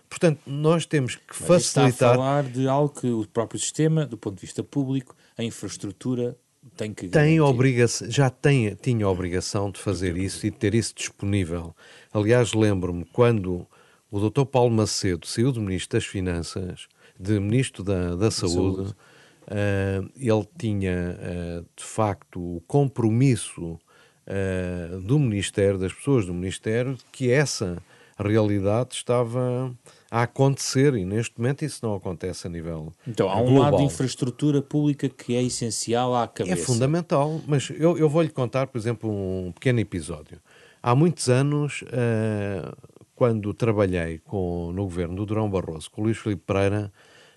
[0.09, 1.88] Portanto, nós temos que Mas facilitar.
[1.88, 5.45] Está a falar de algo que o próprio sistema, do ponto de vista público, a
[5.45, 6.37] infraestrutura
[6.76, 10.74] tem que tem obrigação, já tem, tinha a obrigação de fazer isso e de ter
[10.74, 11.74] isso disponível.
[12.12, 13.66] Aliás, lembro-me quando
[14.11, 14.44] o Dr.
[14.44, 21.18] Paulo Macedo saiu do Ministro das Finanças, de Ministro da, da Saúde, uh, ele tinha
[21.18, 27.83] uh, de facto o compromisso uh, do Ministério, das pessoas do Ministério, que essa
[28.22, 29.72] realidade estava
[30.11, 33.62] a acontecer e neste momento isso não acontece a nível Então há um global.
[33.62, 36.61] lado de infraestrutura pública que é essencial à cabeça.
[36.61, 40.38] É fundamental, mas eu, eu vou-lhe contar, por exemplo, um pequeno episódio.
[40.83, 42.76] Há muitos anos, uh,
[43.14, 46.92] quando trabalhei com, no governo do Durão Barroso, com o Luís Filipe Pereira,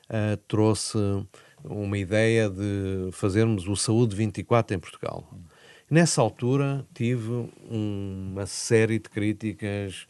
[0.09, 0.97] uh, trouxe
[1.63, 5.27] uma ideia de fazermos o Saúde 24 em Portugal.
[5.89, 10.07] Nessa altura tive uma série de críticas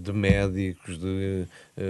[0.00, 1.82] de médicos, de, eh,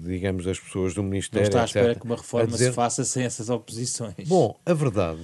[0.00, 1.42] digamos, das pessoas do Ministério.
[1.42, 2.70] Não está à espera que uma reforma dizer...
[2.70, 4.26] se faça sem essas oposições.
[4.26, 5.20] Bom, a verdade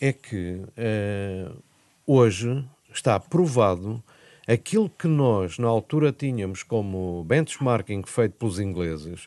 [0.00, 1.62] é que uh,
[2.06, 4.02] hoje está provado
[4.46, 9.26] aquilo que nós, na altura, tínhamos como benchmarking feito pelos ingleses,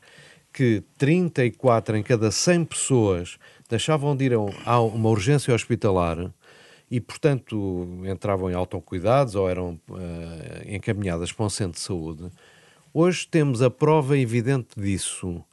[0.52, 3.38] que 34 em cada 100 pessoas
[3.70, 4.34] deixavam de ir
[4.66, 6.32] a uma urgência hospitalar
[6.90, 9.98] e, portanto, entravam em autocuidados ou eram uh,
[10.68, 12.30] encaminhadas para um centro de saúde.
[12.94, 15.44] Hoje temos a prova evidente disso.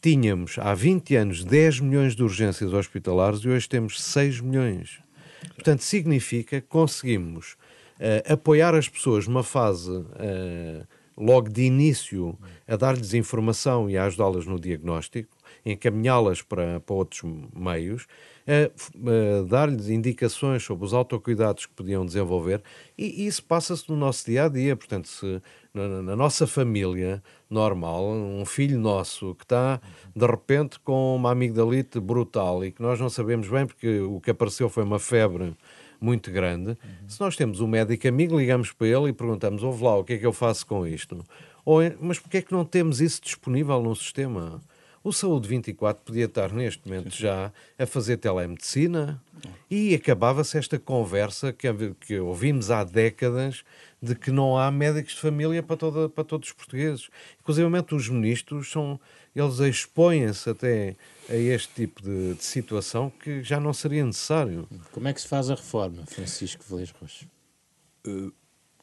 [0.00, 4.98] Tínhamos há 20 anos 10 milhões de urgências hospitalares e hoje temos 6 milhões.
[5.54, 12.76] Portanto, significa que conseguimos uh, apoiar as pessoas numa fase uh, logo de início a
[12.76, 17.22] dar-lhes informação e a ajudá-las no diagnóstico, encaminhá-las para, para outros
[17.54, 18.06] meios,
[18.46, 22.62] a, a dar-lhes indicações sobre os autocuidados que podiam desenvolver,
[22.98, 24.76] e, isso passa-se no nosso dia a dia.
[24.76, 25.40] Portanto, se
[25.72, 29.80] na, na, nossa família normal, um filho nosso que está
[30.14, 34.30] de repente com uma amigdalite brutal e que nós não sabemos bem porque o que
[34.30, 35.56] apareceu foi uma febre
[36.00, 36.70] muito grande.
[36.70, 37.08] Uhum.
[37.08, 40.14] Se nós temos um médico amigo, ligamos para ele e perguntamos: ouve lá, o que
[40.14, 41.24] é que eu faço com isto?
[41.64, 44.60] Ou, mas porquê é que não temos isso disponível no sistema?
[45.04, 49.20] O Saúde 24 podia estar neste momento já a fazer telemedicina
[49.68, 51.66] e acabava-se esta conversa que,
[52.00, 53.64] que ouvimos há décadas
[54.00, 57.08] de que não há médicos de família para, toda, para todos os portugueses.
[57.40, 59.00] Inclusive, os ministros são,
[59.34, 60.94] eles expõem-se até
[61.28, 64.68] a este tipo de, de, situação que já não seria necessário.
[64.92, 67.26] Como é que se faz a reforma, Francisco Velez Rocha?
[68.06, 68.32] Uh,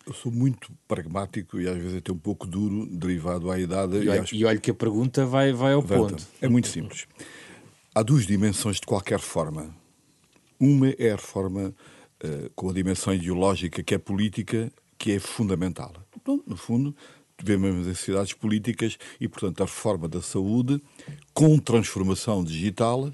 [0.10, 3.98] eu sou muito pragmático e às vezes até um pouco duro, derivado à idade.
[3.98, 4.36] E, olha, acho...
[4.36, 6.26] e olha que a pergunta vai, vai ao ponto.
[6.42, 7.08] É muito simples.
[7.94, 9.76] Há duas dimensões de qualquer forma.
[10.60, 11.74] Uma é a reforma
[12.24, 15.94] uh, com a dimensão ideológica, que é política, que é fundamental.
[16.22, 16.96] Então, no fundo,
[17.38, 20.82] tivemos as necessidades políticas e, portanto, a reforma da saúde
[21.34, 23.12] com transformação digital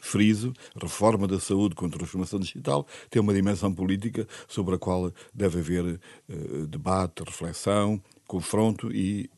[0.00, 5.58] friso, reforma da saúde com transformação digital, tem uma dimensão política sobre a qual deve
[5.58, 9.30] haver uh, debate, reflexão, confronto e.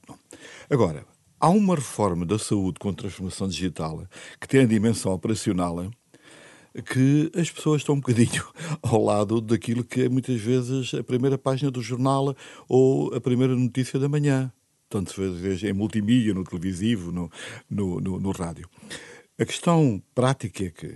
[0.68, 1.04] Agora,
[1.38, 4.04] há uma reforma da saúde com transformação digital
[4.40, 5.90] que tem a dimensão operacional
[6.84, 8.44] que as pessoas estão um bocadinho
[8.82, 12.34] ao lado daquilo que é muitas vezes a primeira página do jornal
[12.68, 14.52] ou a primeira notícia da manhã.
[14.88, 17.30] Tantas vezes em multimídia, no televisivo, no,
[17.68, 18.68] no, no, no rádio.
[19.40, 20.94] A questão prática é que,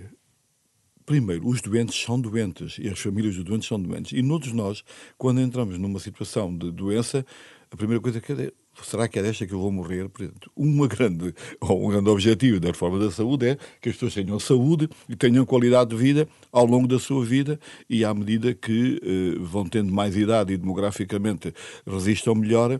[1.03, 4.11] primeiro, os doentes são doentes e as famílias dos doentes são doentes.
[4.11, 4.83] E todos nós,
[5.17, 7.25] quando entramos numa situação de doença,
[7.71, 8.51] a primeira coisa que é
[8.83, 10.09] será que é desta que eu vou morrer?
[10.09, 14.13] Portanto, uma grande, ou um grande objetivo da reforma da saúde é que as pessoas
[14.13, 18.53] tenham saúde e tenham qualidade de vida ao longo da sua vida e à medida
[18.53, 21.53] que eh, vão tendo mais idade e demograficamente
[21.87, 22.79] resistam melhor,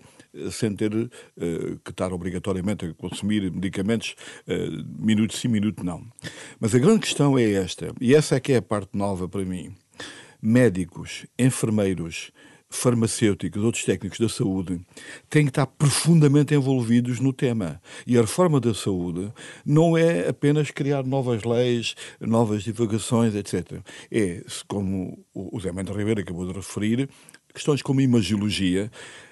[0.52, 1.10] sem ter uh,
[1.84, 4.16] que estar obrigatoriamente a consumir medicamentos
[4.48, 6.06] uh, minuto sim, minuto não.
[6.60, 9.44] Mas a grande questão é esta, e essa é que é a parte nova para
[9.44, 9.74] mim.
[10.42, 12.32] Médicos, enfermeiros,
[12.70, 14.80] farmacêuticos, outros técnicos da saúde
[15.30, 17.82] têm que estar profundamente envolvidos no tema.
[18.06, 19.32] E a reforma da saúde
[19.66, 23.82] não é apenas criar novas leis, novas divulgações, etc.
[24.12, 27.10] É, como o Zé Mendes Ribeiro acabou de referir,
[27.54, 28.92] questões como imagiologia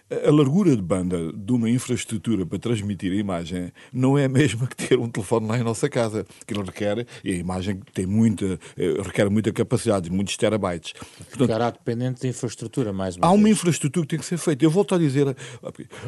[0.09, 4.67] a largura de banda de uma infraestrutura para transmitir a imagem não é a mesma
[4.67, 8.05] que ter um telefone lá em nossa casa, que ele requer, e a imagem tem
[8.05, 10.93] muita, eh, requer muita capacidade, muitos terabytes.
[10.93, 13.39] Portanto, Ficará dependente da infraestrutura, mais uma Há vez.
[13.39, 14.63] uma infraestrutura que tem que ser feita.
[14.63, 15.35] Eu volto a dizer,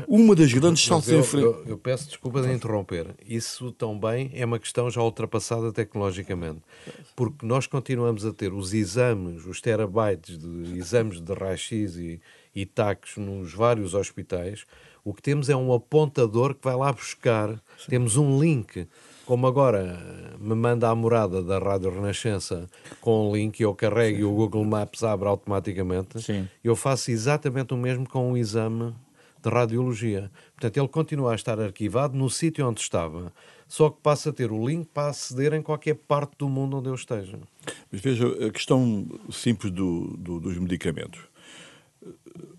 [0.08, 1.43] uma das grandes saltos em frente...
[1.43, 3.15] Eu, eu, peço desculpa de interromper.
[3.25, 6.62] Isso também é uma questão já ultrapassada tecnologicamente,
[7.15, 12.19] porque nós continuamos a ter os exames, os terabytes de exames de raio-x e
[12.55, 14.65] e TACs nos vários hospitais,
[15.03, 17.49] o que temos é um apontador que vai lá buscar.
[17.77, 17.89] Sim.
[17.89, 18.87] Temos um link,
[19.25, 19.99] como agora
[20.39, 22.67] me manda a morada da Rádio Renascença
[23.01, 24.21] com um link, eu carrego Sim.
[24.21, 26.19] e o Google Maps abre automaticamente.
[26.21, 26.47] Sim.
[26.63, 28.95] Eu faço exatamente o mesmo com um exame
[29.43, 30.31] de radiologia.
[30.53, 33.31] Portanto, ele continua a estar arquivado no sítio onde estava,
[33.67, 36.89] só que passa a ter o link para aceder em qualquer parte do mundo onde
[36.89, 37.37] eu esteja.
[37.91, 41.35] Mas veja, a questão simples do, do, dos medicamentos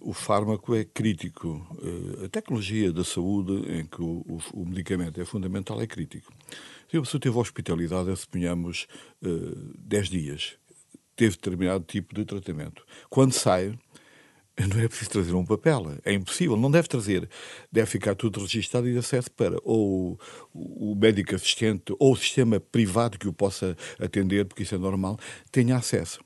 [0.01, 1.67] o fármaco é crítico.
[1.83, 6.33] Eh, a tecnologia da saúde, em que o, o, o medicamento é fundamental, é crítico.
[6.89, 8.87] Se a pessoa teve hospitalidade, suponhamos,
[9.21, 10.57] 10 uh, dias,
[11.17, 12.85] teve determinado tipo de tratamento.
[13.11, 13.77] Quando sai,
[14.57, 17.29] não é preciso trazer um papel, é impossível, não deve trazer.
[17.71, 20.19] Deve ficar tudo registado e acesso para ou
[20.55, 25.19] o médico assistente ou o sistema privado que o possa atender, porque isso é normal,
[25.51, 26.21] tenha acesso.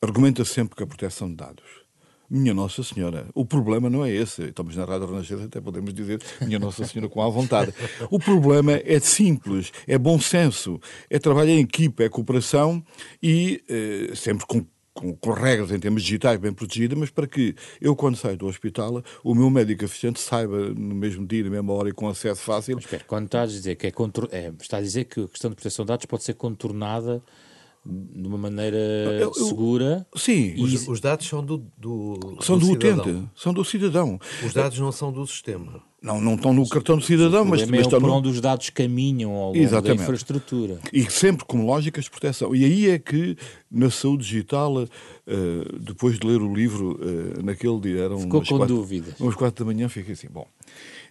[0.00, 1.87] Argumenta sempre que a proteção de dados
[2.30, 3.26] minha Nossa Senhora.
[3.34, 4.42] O problema não é esse.
[4.42, 7.72] Estamos na Rádio Renascença, até podemos dizer Minha Nossa Senhora com a vontade.
[8.10, 12.84] O problema é simples, é bom senso, é trabalho em equipa, é cooperação
[13.22, 14.64] e eh, sempre com
[14.98, 18.46] com, com, regras em termos digitais bem protegidas, mas para que eu, quando saio do
[18.46, 22.42] hospital, o meu médico assistente saiba no mesmo dia, na mesma hora e com acesso
[22.42, 22.74] fácil.
[22.74, 23.92] Mas espera, quando está a dizer que é,
[24.32, 27.22] é, está a dizer que a questão de proteção de dados pode ser contornada
[27.88, 30.06] de uma maneira eu, eu, segura.
[30.14, 34.20] Sim, os, os, dados são do, do são do, do utente, são do cidadão.
[34.44, 35.82] Os dados não são do sistema.
[36.00, 38.14] Não, não estão no cartão do cidadão, mas, mas é estão por no...
[38.14, 39.98] onde os dados caminham ao longo Exatamente.
[39.98, 40.78] da infraestrutura.
[40.92, 42.54] E sempre com lógicas de proteção.
[42.54, 43.36] E aí é que
[43.68, 44.86] na saúde digital, uh,
[45.80, 49.18] depois de ler o livro, uh, naquele dia eram Ficou com quatro, dúvidas.
[49.18, 50.46] Umas quatro da manhã, fiquei assim, bom,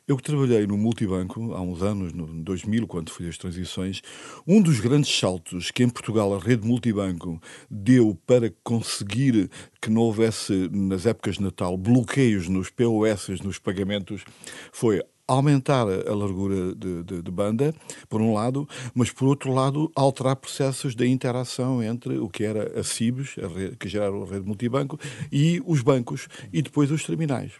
[0.07, 4.01] eu que trabalhei no multibanco há uns anos, no 2000, quando fui as transições,
[4.47, 9.49] um dos grandes saltos que em Portugal a rede multibanco deu para conseguir
[9.81, 14.23] que não houvesse, nas épocas de Natal, bloqueios nos POS, nos pagamentos,
[14.71, 17.75] foi aumentar a largura de, de, de, banda,
[18.07, 22.79] por um lado, mas por outro lado, alterar processos de interação entre o que era
[22.79, 24.97] a CIBS, a rede, que geraram a rede multibanco,
[25.29, 27.51] e os bancos, e depois os terminais.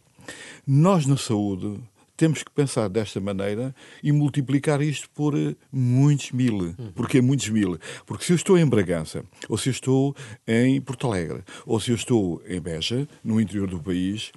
[0.65, 1.77] Nós, na saúde,
[2.17, 6.57] temos que pensar desta maneira e multiplicar isto por eh, muitos mil.
[6.57, 6.91] Uhum.
[6.95, 7.77] Porque é muitos mil.
[8.05, 10.15] Porque se eu estou em Bragança, ou se eu estou
[10.47, 14.31] em Porto Alegre, ou se eu estou em Beja, no interior do país,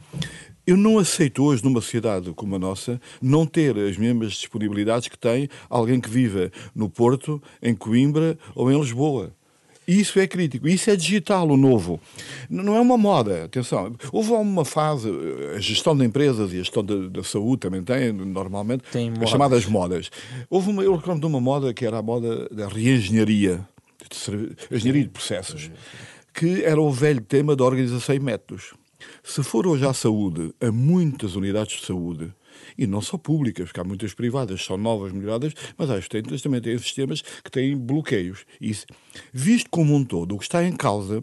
[0.67, 5.19] eu não aceito hoje, numa sociedade como a nossa, não ter as mesmas disponibilidades que
[5.19, 9.35] tem alguém que viva no Porto, em Coimbra ou em Lisboa.
[9.91, 10.69] Isso é crítico.
[10.69, 12.01] Isso é digital, o novo.
[12.49, 13.45] Não é uma moda.
[13.45, 13.93] Atenção.
[14.13, 15.11] Houve uma fase,
[15.57, 19.67] a gestão de empresas e a gestão da, saúde também tem, normalmente, tem as chamadas
[19.67, 20.09] modas.
[20.49, 23.67] Houve uma, eu recordo de uma moda que era a moda da reengenharia,
[24.09, 25.73] de, engenharia de processos,
[26.33, 28.75] que era o velho tema da organização e métodos.
[29.25, 32.33] Se for hoje à saúde, a muitas unidades de saúde,
[32.81, 36.63] e não só públicas, porque há muitas privadas, são novas, melhoradas, mas as tentas também
[36.63, 38.47] têm sistemas que têm bloqueios.
[38.59, 38.87] Isso,
[39.35, 41.23] visto como um todo, o que está em causa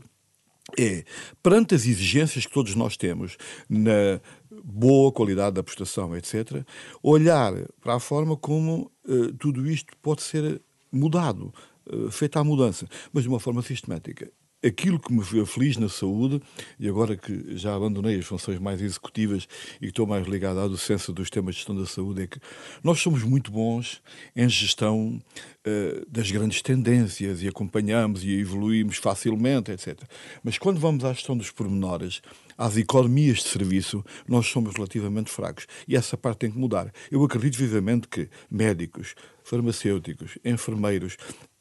[0.78, 1.04] é,
[1.42, 3.38] perante as exigências que todos nós temos
[3.68, 4.22] na
[4.64, 6.64] boa qualidade da prestação, etc.,
[7.02, 11.52] olhar para a forma como uh, tudo isto pode ser mudado,
[11.92, 14.32] uh, feita a mudança, mas de uma forma sistemática
[14.66, 16.42] aquilo que me feliz na saúde,
[16.80, 19.48] e agora que já abandonei as funções mais executivas
[19.82, 22.40] e estou mais ligado à docência dos temas de gestão da saúde, é que
[22.84, 24.02] nós somos muito bons
[24.36, 25.22] em gestão
[25.66, 30.02] uh, das grandes tendências e acompanhamos e evoluímos facilmente, etc.
[30.44, 32.22] Mas quando vamos à gestão dos pormenores,
[32.58, 35.68] às economias de serviço, nós somos relativamente fracos.
[35.88, 36.92] E essa parte tem que mudar.
[37.12, 41.18] Eu acredito vivamente que médicos, farmacêuticos, enfermeiros,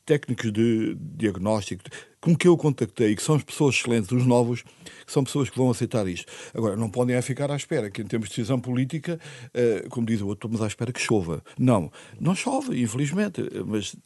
[0.07, 1.83] técnicos de diagnóstico,
[2.21, 5.59] com que eu contactei, que são as pessoas excelentes, os novos, que são pessoas que
[5.59, 6.33] vão aceitar isto.
[6.55, 10.07] Agora, não podem é ficar à espera, que em termos de decisão política, uh, como
[10.07, 11.43] diz o outro, estamos à espera que chova.
[11.59, 13.97] Não, não chove, infelizmente, mas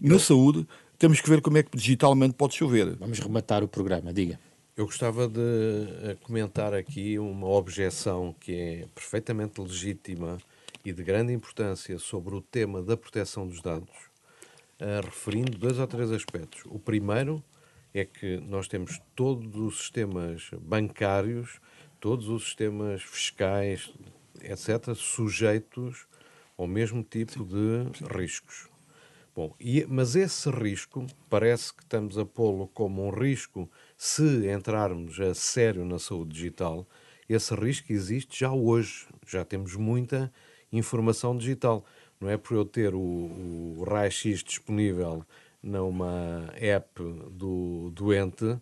[0.00, 0.66] na saúde
[0.98, 2.96] temos que ver como é que digitalmente pode chover.
[2.96, 4.38] Vamos rematar o programa, diga.
[4.76, 10.38] Eu gostava de eh, comentar aqui uma objeção que é perfeitamente legítima
[10.84, 14.13] e de grande importância sobre o tema da proteção dos dados
[14.80, 16.62] uh, referindo dois ou três aspectos.
[16.66, 17.42] O primeiro
[17.92, 21.60] é que nós temos todos os sistemas bancários,
[22.00, 23.92] todos os sistemas fiscais,
[24.40, 26.06] etc., sujeitos
[26.56, 28.68] ao mesmo tipo de riscos.
[29.34, 35.18] Bom, e, mas esse risco parece que estamos a pô-lo como um risco se entrarmos
[35.18, 36.86] a sério na saúde digital.
[37.28, 40.32] Esse risco existe já hoje, já temos muita
[40.70, 41.84] informação digital.
[42.24, 45.26] Não é por eu ter o, o raio-x disponível
[45.62, 48.58] numa app do doente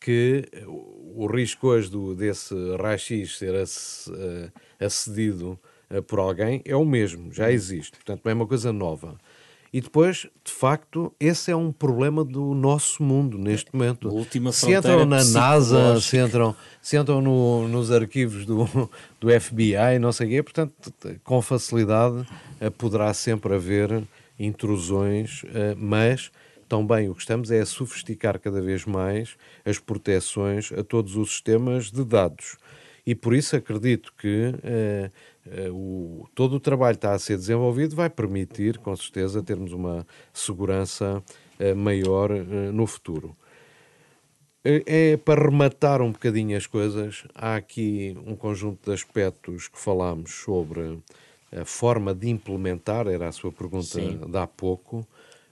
[0.00, 4.50] que o risco hoje do, desse raio-x ser eh,
[4.84, 5.56] acedido
[5.88, 7.92] eh, por alguém é o mesmo, já existe.
[7.92, 9.16] Portanto, não é uma coisa nova.
[9.74, 14.08] E depois, de facto, esse é um problema do nosso mundo neste momento.
[14.52, 18.68] se entram na NASA, se entram, se entram no, nos arquivos do,
[19.20, 20.72] do FBI, não sei o quê, portanto,
[21.24, 22.24] com facilidade
[22.60, 24.04] eh, poderá sempre haver
[24.38, 26.30] intrusões, eh, mas
[26.68, 31.30] também o que estamos é a sofisticar cada vez mais as proteções a todos os
[31.30, 32.56] sistemas de dados.
[33.04, 35.10] E por isso acredito que eh,
[35.70, 40.06] o, todo o trabalho que está a ser desenvolvido vai permitir, com certeza, termos uma
[40.32, 41.22] segurança
[41.60, 43.36] uh, maior uh, no futuro.
[44.66, 50.32] É para rematar um bocadinho as coisas, há aqui um conjunto de aspectos que falámos
[50.32, 51.02] sobre
[51.54, 54.18] a forma de implementar, era a sua pergunta Sim.
[54.26, 55.06] de há pouco.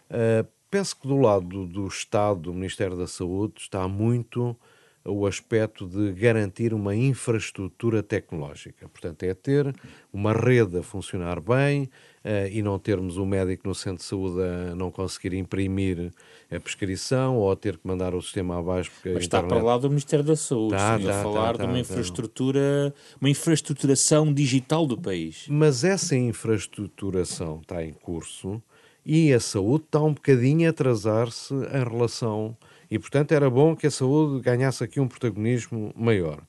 [0.08, 4.56] Uh, penso que do lado do Estado, do Ministério da Saúde, está muito
[5.04, 8.88] o aspecto de garantir uma infraestrutura tecnológica.
[8.88, 9.74] Portanto, é ter
[10.12, 11.84] uma rede a funcionar bem
[12.24, 16.12] uh, e não termos o um médico no centro de saúde a não conseguir imprimir
[16.50, 18.90] a prescrição ou a ter que mandar o sistema abaixo.
[18.92, 19.60] Porque Mas está internet...
[19.60, 20.74] para lá do Ministério da Saúde.
[20.74, 25.46] Está, está, a falar está, de uma infraestrutura, uma infraestruturação digital do país.
[25.48, 28.62] Mas essa infraestruturação está em curso
[29.04, 32.56] e a saúde está um bocadinho a atrasar-se em relação
[32.92, 36.42] E, portanto, era bom que a saúde ganhasse aqui um protagonismo maior.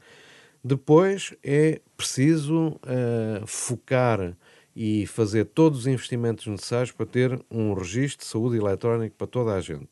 [0.62, 4.36] Depois é preciso uh, focar
[4.76, 9.54] e fazer todos os investimentos necessários para ter um registro de saúde eletrónico para toda
[9.54, 9.92] a gente.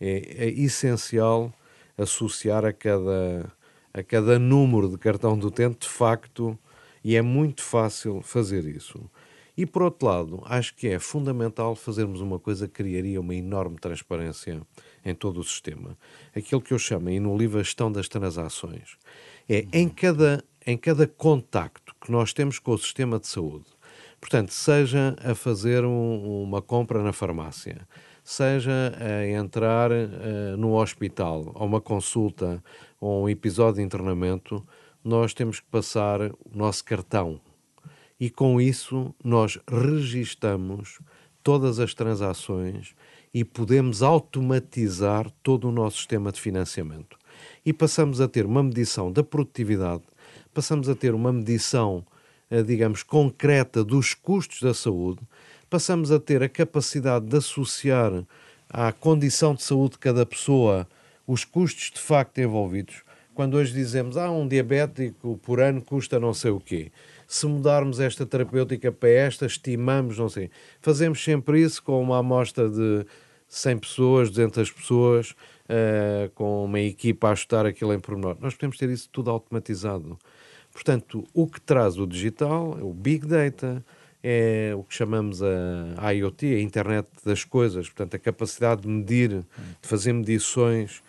[0.00, 1.52] É, é essencial
[1.98, 3.52] associar a cada,
[3.92, 6.56] a cada número de cartão do utente, de facto,
[7.02, 9.10] e é muito fácil fazer isso.
[9.56, 13.76] E por outro lado, acho que é fundamental fazermos uma coisa que criaria uma enorme
[13.78, 14.60] transparência
[15.04, 15.96] em todo o sistema.
[16.34, 18.96] Aquilo que eu chamo, e no livro, a gestão das transações.
[19.48, 23.66] É em cada, em cada contacto que nós temos com o sistema de saúde,
[24.20, 27.86] portanto, seja a fazer um, uma compra na farmácia,
[28.22, 32.62] seja a entrar uh, no hospital, ou uma consulta,
[33.00, 34.64] ou um episódio de internamento,
[35.02, 37.40] nós temos que passar o nosso cartão.
[38.20, 41.00] E com isso nós registamos
[41.42, 42.94] todas as transações
[43.32, 47.16] e podemos automatizar todo o nosso sistema de financiamento.
[47.64, 50.02] E passamos a ter uma medição da produtividade,
[50.52, 52.04] passamos a ter uma medição,
[52.50, 55.20] eh, digamos, concreta dos custos da saúde,
[55.70, 58.12] passamos a ter a capacidade de associar
[58.68, 60.86] à condição de saúde de cada pessoa
[61.26, 63.02] os custos de facto envolvidos.
[63.32, 66.90] Quando hoje dizemos, ah, um diabético por ano custa não sei o quê.
[67.30, 70.50] Se mudarmos esta terapêutica para esta, estimamos, não sei.
[70.80, 73.06] Fazemos sempre isso com uma amostra de
[73.46, 78.36] 100 pessoas, 200 pessoas, uh, com uma equipa a ajustar aquilo em pormenor.
[78.40, 80.18] Nós podemos ter isso tudo automatizado.
[80.72, 83.84] Portanto, o que traz o digital, o Big Data,
[84.24, 89.30] é o que chamamos a IoT, a Internet das Coisas, portanto, a capacidade de medir,
[89.80, 91.00] de fazer medições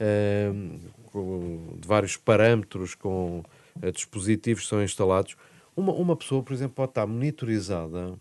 [0.00, 3.44] uh, de vários parâmetros com
[3.82, 5.36] uh, dispositivos que são instalados.
[5.76, 8.18] Uma, uma pessoa, por exemplo, pode estar monitorizada,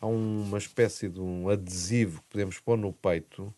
[0.00, 3.52] há uma espécie de um adesivo que podemos pôr no peito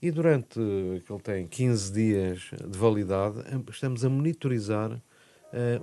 [0.00, 3.38] e durante que ele tem 15 dias de validade,
[3.70, 5.00] estamos a monitorizar uh,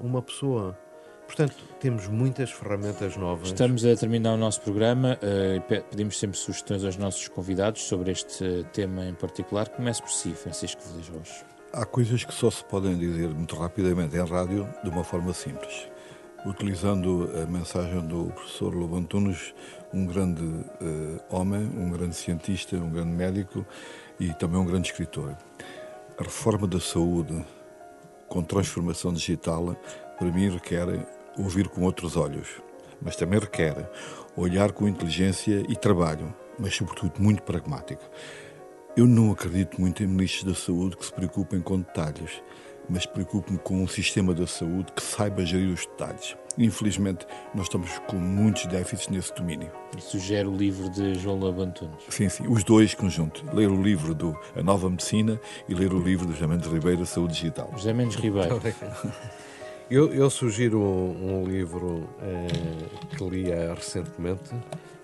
[0.01, 0.77] uma pessoa.
[1.25, 3.47] Portanto, temos muitas ferramentas novas.
[3.47, 5.17] Estamos a terminar o nosso programa.
[5.21, 9.67] Uh, pedimos sempre sugestões aos nossos convidados sobre este tema em particular.
[9.69, 11.43] Comece por si, Francisco Vilas
[11.73, 15.89] Há coisas que só se podem dizer muito rapidamente em rádio de uma forma simples.
[16.45, 19.55] Utilizando a mensagem do professor Lobo Antunes,
[19.91, 23.65] um grande uh, homem, um grande cientista, um grande médico
[24.19, 25.35] e também um grande escritor.
[26.19, 27.43] A reforma da saúde
[28.27, 29.75] com transformação digital,
[30.19, 30.85] para mim, requer
[31.35, 32.61] ouvir com outros olhos,
[33.01, 33.89] mas também requer
[34.37, 38.03] olhar com inteligência e trabalho, mas sobretudo muito pragmático.
[38.95, 42.41] Eu não acredito muito em ministros da saúde que se preocupem com detalhes,
[42.89, 46.35] mas preocupo-me com um sistema da saúde que saiba gerir os detalhes.
[46.57, 49.69] Infelizmente, nós estamos com muitos déficits nesse domínio.
[49.97, 52.03] E sugere o livro de João Labantunes.
[52.09, 53.43] Sim, sim, os dois conjuntos.
[53.53, 57.05] Ler o livro do A Nova Medicina e ler o livro do José Mendes Ribeiro,
[57.05, 57.69] Saúde Digital.
[57.75, 58.61] José Mendes Ribeiro.
[59.87, 64.49] Eu, eu sugiro um, um livro eh, que li recentemente,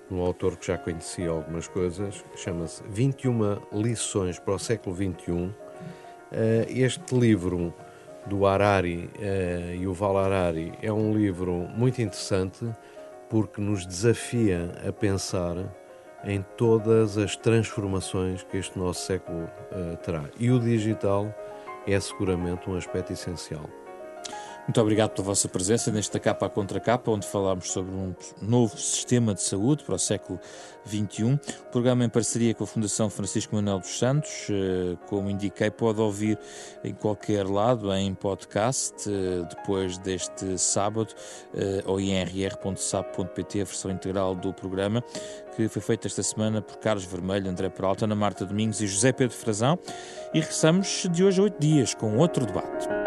[0.10, 5.54] um autor que já conhecia algumas coisas, chama-se 21 Lições para o Século XXI.
[6.32, 7.74] Eh, este livro
[8.26, 12.66] do Harari eh, e o Val Harari é um livro muito interessante
[13.30, 15.56] porque nos desafia a pensar
[16.24, 20.26] em todas as transformações que este nosso século uh, terá.
[20.38, 21.34] E o digital
[21.88, 23.68] é seguramente um aspecto essencial.
[24.68, 28.78] Muito obrigado pela vossa presença nesta capa a contra capa, onde falámos sobre um novo
[28.78, 30.40] sistema de saúde para o século
[30.88, 31.34] XXI.
[31.34, 36.00] O programa em parceria com a Fundação Francisco Manuel dos Santos, eh, como indiquei, pode
[36.00, 36.38] ouvir
[36.84, 41.14] em qualquer lado, em podcast, eh, depois deste sábado,
[41.56, 45.04] eh, ou em rr.sap.pt, a versão integral do programa,
[45.56, 49.12] que foi feita esta semana por Carlos Vermelho, André Peralta, Ana Marta Domingos e José
[49.12, 49.78] Pedro Frazão.
[50.34, 53.01] E regressamos de hoje a oito dias com outro debate.